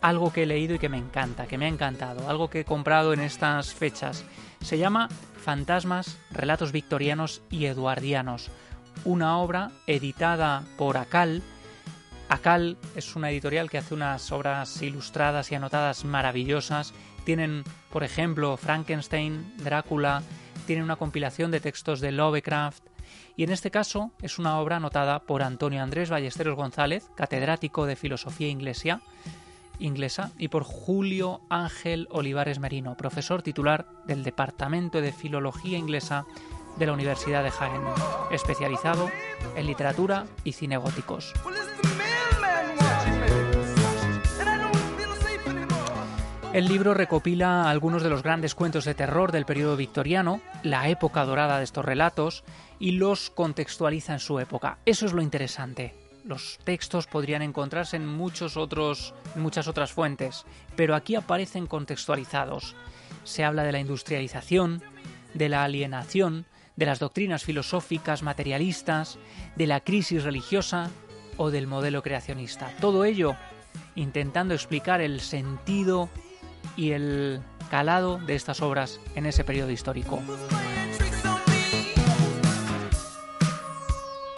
algo 0.00 0.32
que 0.32 0.42
he 0.42 0.46
leído 0.46 0.74
y 0.74 0.80
que 0.80 0.88
me 0.88 0.98
encanta, 0.98 1.46
que 1.46 1.58
me 1.58 1.66
ha 1.66 1.68
encantado, 1.68 2.28
algo 2.28 2.50
que 2.50 2.60
he 2.60 2.64
comprado 2.64 3.12
en 3.12 3.20
estas 3.20 3.72
fechas. 3.72 4.24
Se 4.64 4.78
llama 4.78 5.10
Fantasmas, 5.36 6.18
Relatos 6.30 6.72
Victorianos 6.72 7.42
y 7.50 7.66
Eduardianos, 7.66 8.50
una 9.04 9.36
obra 9.36 9.72
editada 9.86 10.64
por 10.78 10.96
Acal. 10.96 11.42
Acal 12.30 12.78
es 12.96 13.14
una 13.14 13.30
editorial 13.30 13.68
que 13.68 13.76
hace 13.76 13.92
unas 13.92 14.32
obras 14.32 14.80
ilustradas 14.80 15.52
y 15.52 15.54
anotadas 15.54 16.06
maravillosas. 16.06 16.94
Tienen, 17.26 17.62
por 17.92 18.04
ejemplo, 18.04 18.56
Frankenstein, 18.56 19.54
Drácula, 19.58 20.22
tienen 20.66 20.84
una 20.84 20.96
compilación 20.96 21.50
de 21.50 21.60
textos 21.60 22.00
de 22.00 22.12
Lovecraft, 22.12 22.84
y 23.36 23.44
en 23.44 23.50
este 23.50 23.70
caso 23.70 24.12
es 24.22 24.38
una 24.38 24.58
obra 24.58 24.76
anotada 24.76 25.20
por 25.20 25.42
Antonio 25.42 25.82
Andrés 25.82 26.08
Ballesteros 26.08 26.56
González, 26.56 27.10
catedrático 27.14 27.84
de 27.84 27.96
Filosofía 27.96 28.48
Inglesa, 28.48 29.02
inglesa, 29.78 30.32
y 30.38 30.48
por 30.48 30.64
Julio 30.64 31.40
Ángel 31.48 32.08
Olivares 32.10 32.58
Merino, 32.58 32.96
profesor 32.96 33.42
titular 33.42 33.86
del 34.06 34.22
Departamento 34.22 35.00
de 35.00 35.12
Filología 35.12 35.78
Inglesa 35.78 36.24
de 36.76 36.86
la 36.86 36.92
Universidad 36.92 37.44
de 37.44 37.50
Jaén, 37.50 37.82
especializado 38.30 39.10
en 39.56 39.66
literatura 39.66 40.26
y 40.44 40.52
cine 40.52 40.76
góticos. 40.76 41.32
El 46.52 46.68
libro 46.68 46.94
recopila 46.94 47.68
algunos 47.68 48.04
de 48.04 48.10
los 48.10 48.22
grandes 48.22 48.54
cuentos 48.54 48.84
de 48.84 48.94
terror 48.94 49.32
del 49.32 49.44
periodo 49.44 49.76
victoriano, 49.76 50.40
la 50.62 50.88
época 50.88 51.24
dorada 51.24 51.58
de 51.58 51.64
estos 51.64 51.84
relatos, 51.84 52.44
y 52.78 52.92
los 52.92 53.30
contextualiza 53.30 54.12
en 54.12 54.20
su 54.20 54.38
época. 54.38 54.78
Eso 54.86 55.04
es 55.04 55.12
lo 55.12 55.20
interesante. 55.20 56.03
Los 56.24 56.58
textos 56.64 57.06
podrían 57.06 57.42
encontrarse 57.42 57.96
en 57.96 58.06
muchos 58.06 58.56
otros, 58.56 59.14
muchas 59.36 59.68
otras 59.68 59.92
fuentes, 59.92 60.46
pero 60.74 60.94
aquí 60.94 61.16
aparecen 61.16 61.66
contextualizados. 61.66 62.74
Se 63.24 63.44
habla 63.44 63.62
de 63.62 63.72
la 63.72 63.80
industrialización, 63.80 64.82
de 65.34 65.50
la 65.50 65.64
alienación, 65.64 66.46
de 66.76 66.86
las 66.86 66.98
doctrinas 66.98 67.44
filosóficas 67.44 68.22
materialistas, 68.22 69.18
de 69.56 69.66
la 69.66 69.80
crisis 69.80 70.24
religiosa 70.24 70.90
o 71.36 71.50
del 71.50 71.66
modelo 71.66 72.02
creacionista. 72.02 72.72
Todo 72.80 73.04
ello 73.04 73.36
intentando 73.94 74.54
explicar 74.54 75.02
el 75.02 75.20
sentido 75.20 76.08
y 76.74 76.92
el 76.92 77.42
calado 77.70 78.18
de 78.18 78.34
estas 78.34 78.62
obras 78.62 78.98
en 79.14 79.26
ese 79.26 79.44
periodo 79.44 79.70
histórico. 79.70 80.22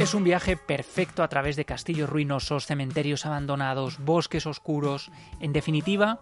Es 0.06 0.14
un 0.14 0.22
viaje 0.22 0.56
perfecto 0.56 1.24
a 1.24 1.28
través 1.28 1.56
de 1.56 1.64
castillos 1.64 2.08
ruinosos, 2.08 2.64
cementerios 2.64 3.26
abandonados, 3.26 3.98
bosques 3.98 4.46
oscuros, 4.46 5.10
en 5.40 5.52
definitiva, 5.52 6.20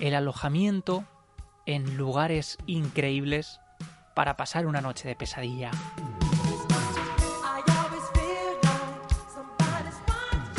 el 0.00 0.16
alojamiento 0.16 1.04
en 1.64 1.96
lugares 1.96 2.58
increíbles 2.66 3.60
para 4.16 4.36
pasar 4.36 4.66
una 4.66 4.80
noche 4.80 5.06
de 5.06 5.14
pesadilla. 5.14 5.70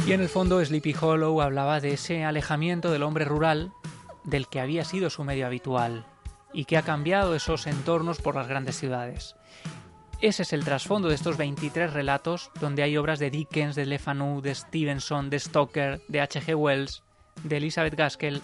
Y 0.07 0.13
en 0.13 0.21
el 0.21 0.29
fondo 0.29 0.63
Sleepy 0.63 0.95
Hollow 0.97 1.41
hablaba 1.41 1.81
de 1.81 1.95
ese 1.95 2.23
alejamiento 2.23 2.91
del 2.91 3.03
hombre 3.03 3.25
rural 3.25 3.73
del 4.23 4.47
que 4.47 4.61
había 4.61 4.85
sido 4.85 5.09
su 5.09 5.25
medio 5.25 5.47
habitual 5.47 6.05
y 6.53 6.63
que 6.63 6.77
ha 6.77 6.83
cambiado 6.83 7.35
esos 7.35 7.67
entornos 7.67 8.21
por 8.21 8.35
las 8.35 8.47
grandes 8.47 8.77
ciudades. 8.77 9.35
Ese 10.23 10.43
es 10.43 10.53
el 10.53 10.63
trasfondo 10.63 11.09
de 11.09 11.15
estos 11.15 11.35
23 11.35 11.91
relatos 11.91 12.49
donde 12.61 12.81
hay 12.81 12.95
obras 12.95 13.19
de 13.19 13.29
Dickens, 13.29 13.75
de 13.75 13.85
Le 13.85 13.99
Fanu, 13.99 14.39
de 14.39 14.55
Stevenson, 14.55 15.29
de 15.29 15.37
Stoker, 15.37 16.01
de 16.07 16.21
H.G. 16.21 16.55
Wells, 16.55 17.03
de 17.43 17.57
Elizabeth 17.57 17.93
Gaskell 17.95 18.41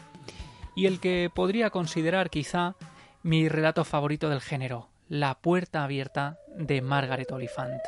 y 0.75 0.87
el 0.87 0.99
que 0.99 1.31
podría 1.33 1.69
considerar 1.69 2.29
quizá 2.29 2.75
mi 3.23 3.47
relato 3.47 3.85
favorito 3.85 4.27
del 4.27 4.41
género, 4.41 4.89
La 5.07 5.35
puerta 5.35 5.85
abierta 5.85 6.37
de 6.53 6.81
Margaret 6.81 7.31
Oliphant. 7.31 7.81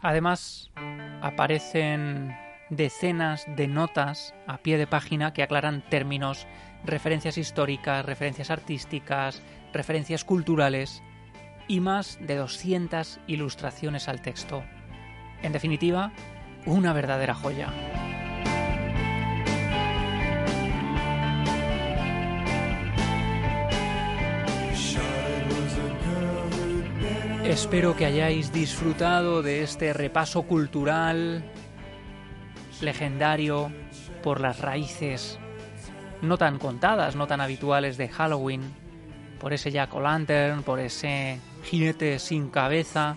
Además, 0.00 0.70
aparecen 1.20 2.36
decenas 2.70 3.44
de 3.56 3.68
notas 3.68 4.34
a 4.46 4.58
pie 4.58 4.78
de 4.78 4.86
página 4.86 5.32
que 5.32 5.42
aclaran 5.42 5.82
términos, 5.90 6.46
referencias 6.84 7.36
históricas, 7.36 8.04
referencias 8.04 8.50
artísticas, 8.50 9.42
referencias 9.72 10.24
culturales 10.24 11.02
y 11.68 11.80
más 11.80 12.18
de 12.20 12.36
200 12.36 13.20
ilustraciones 13.26 14.08
al 14.08 14.22
texto. 14.22 14.64
En 15.42 15.52
definitiva, 15.52 16.12
una 16.66 16.92
verdadera 16.92 17.34
joya. 17.34 17.68
Espero 27.44 27.96
que 27.96 28.06
hayáis 28.06 28.52
disfrutado 28.52 29.42
de 29.42 29.62
este 29.62 29.92
repaso 29.92 30.42
cultural 30.42 31.42
legendario 32.82 33.70
por 34.22 34.40
las 34.40 34.60
raíces 34.60 35.38
no 36.22 36.36
tan 36.38 36.58
contadas, 36.58 37.16
no 37.16 37.26
tan 37.26 37.40
habituales 37.40 37.96
de 37.96 38.08
Halloween, 38.08 38.62
por 39.40 39.52
ese 39.52 39.70
Jack 39.70 39.94
o' 39.94 40.00
Lantern, 40.00 40.62
por 40.62 40.78
ese 40.80 41.40
jinete 41.64 42.18
sin 42.18 42.50
cabeza 42.50 43.16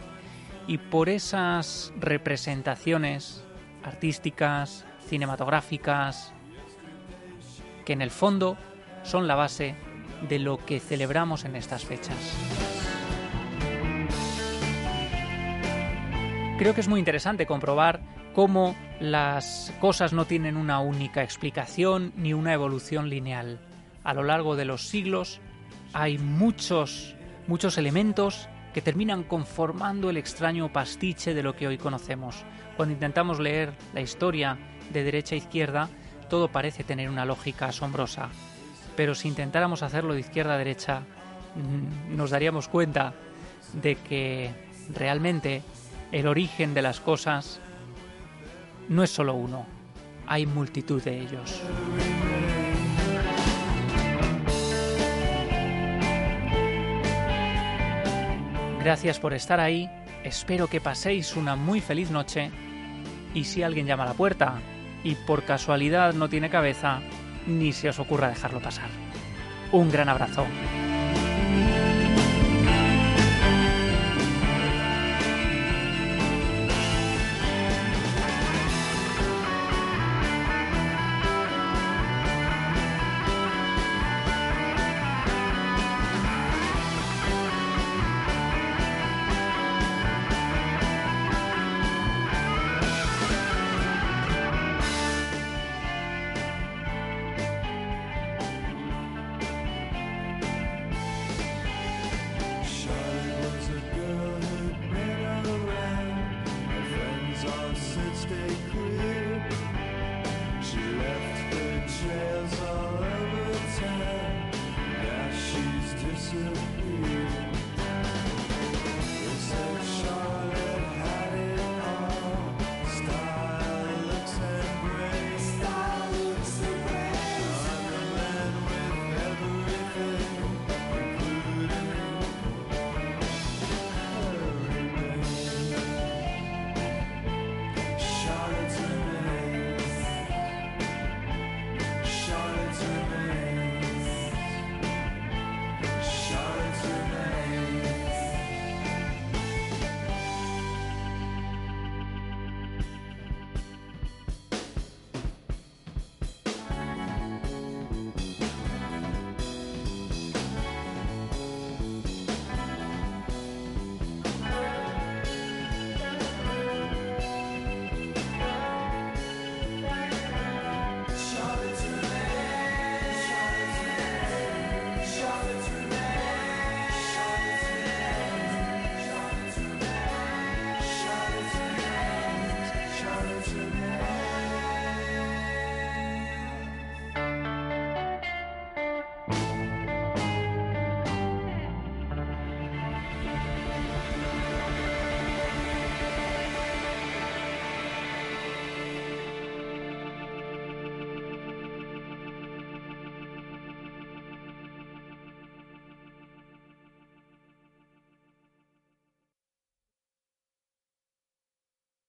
y 0.67 0.77
por 0.77 1.09
esas 1.09 1.91
representaciones 1.97 3.43
artísticas, 3.83 4.85
cinematográficas, 5.07 6.33
que 7.85 7.93
en 7.93 8.01
el 8.01 8.11
fondo 8.11 8.57
son 9.03 9.27
la 9.27 9.35
base 9.35 9.75
de 10.29 10.39
lo 10.39 10.65
que 10.65 10.79
celebramos 10.79 11.43
en 11.43 11.57
estas 11.57 11.83
fechas. 11.83 12.15
Creo 16.57 16.73
que 16.73 16.81
es 16.81 16.87
muy 16.87 16.99
interesante 16.99 17.45
comprobar 17.45 17.99
cómo 18.33 18.75
las 19.03 19.73
cosas 19.81 20.13
no 20.13 20.23
tienen 20.23 20.55
una 20.55 20.79
única 20.79 21.23
explicación 21.23 22.13
ni 22.15 22.31
una 22.31 22.53
evolución 22.53 23.09
lineal. 23.09 23.59
A 24.05 24.13
lo 24.13 24.23
largo 24.23 24.55
de 24.55 24.63
los 24.63 24.87
siglos 24.87 25.41
hay 25.91 26.17
muchos, 26.17 27.13
muchos 27.45 27.77
elementos 27.77 28.47
que 28.73 28.81
terminan 28.81 29.23
conformando 29.23 30.09
el 30.09 30.15
extraño 30.15 30.71
pastiche 30.71 31.33
de 31.33 31.43
lo 31.43 31.53
que 31.53 31.67
hoy 31.67 31.77
conocemos. 31.77 32.45
Cuando 32.77 32.93
intentamos 32.93 33.41
leer 33.41 33.73
la 33.93 33.99
historia 33.99 34.57
de 34.93 35.03
derecha 35.03 35.35
a 35.35 35.39
izquierda, 35.39 35.89
todo 36.29 36.47
parece 36.47 36.85
tener 36.85 37.09
una 37.09 37.25
lógica 37.25 37.65
asombrosa. 37.65 38.29
Pero 38.95 39.15
si 39.15 39.27
intentáramos 39.27 39.83
hacerlo 39.83 40.13
de 40.13 40.21
izquierda 40.21 40.53
a 40.53 40.57
derecha, 40.57 41.01
mm, 41.55 42.15
nos 42.15 42.29
daríamos 42.29 42.69
cuenta 42.69 43.13
de 43.73 43.95
que 43.95 44.49
realmente 44.93 45.61
el 46.13 46.25
origen 46.25 46.73
de 46.73 46.83
las 46.83 47.01
cosas 47.01 47.59
no 48.89 49.03
es 49.03 49.09
solo 49.09 49.35
uno, 49.35 49.65
hay 50.27 50.45
multitud 50.45 51.01
de 51.01 51.21
ellos. 51.21 51.61
Gracias 58.83 59.19
por 59.19 59.33
estar 59.33 59.59
ahí, 59.59 59.89
espero 60.23 60.67
que 60.67 60.81
paséis 60.81 61.35
una 61.37 61.55
muy 61.55 61.79
feliz 61.79 62.11
noche 62.11 62.51
y 63.33 63.45
si 63.45 63.63
alguien 63.63 63.87
llama 63.87 64.03
a 64.03 64.07
la 64.07 64.13
puerta 64.13 64.55
y 65.03 65.15
por 65.15 65.43
casualidad 65.43 66.13
no 66.13 66.27
tiene 66.27 66.49
cabeza, 66.49 66.99
ni 67.47 67.71
se 67.71 67.89
os 67.89 67.99
ocurra 67.99 68.29
dejarlo 68.29 68.61
pasar. 68.61 68.89
Un 69.71 69.89
gran 69.89 70.09
abrazo. 70.09 70.45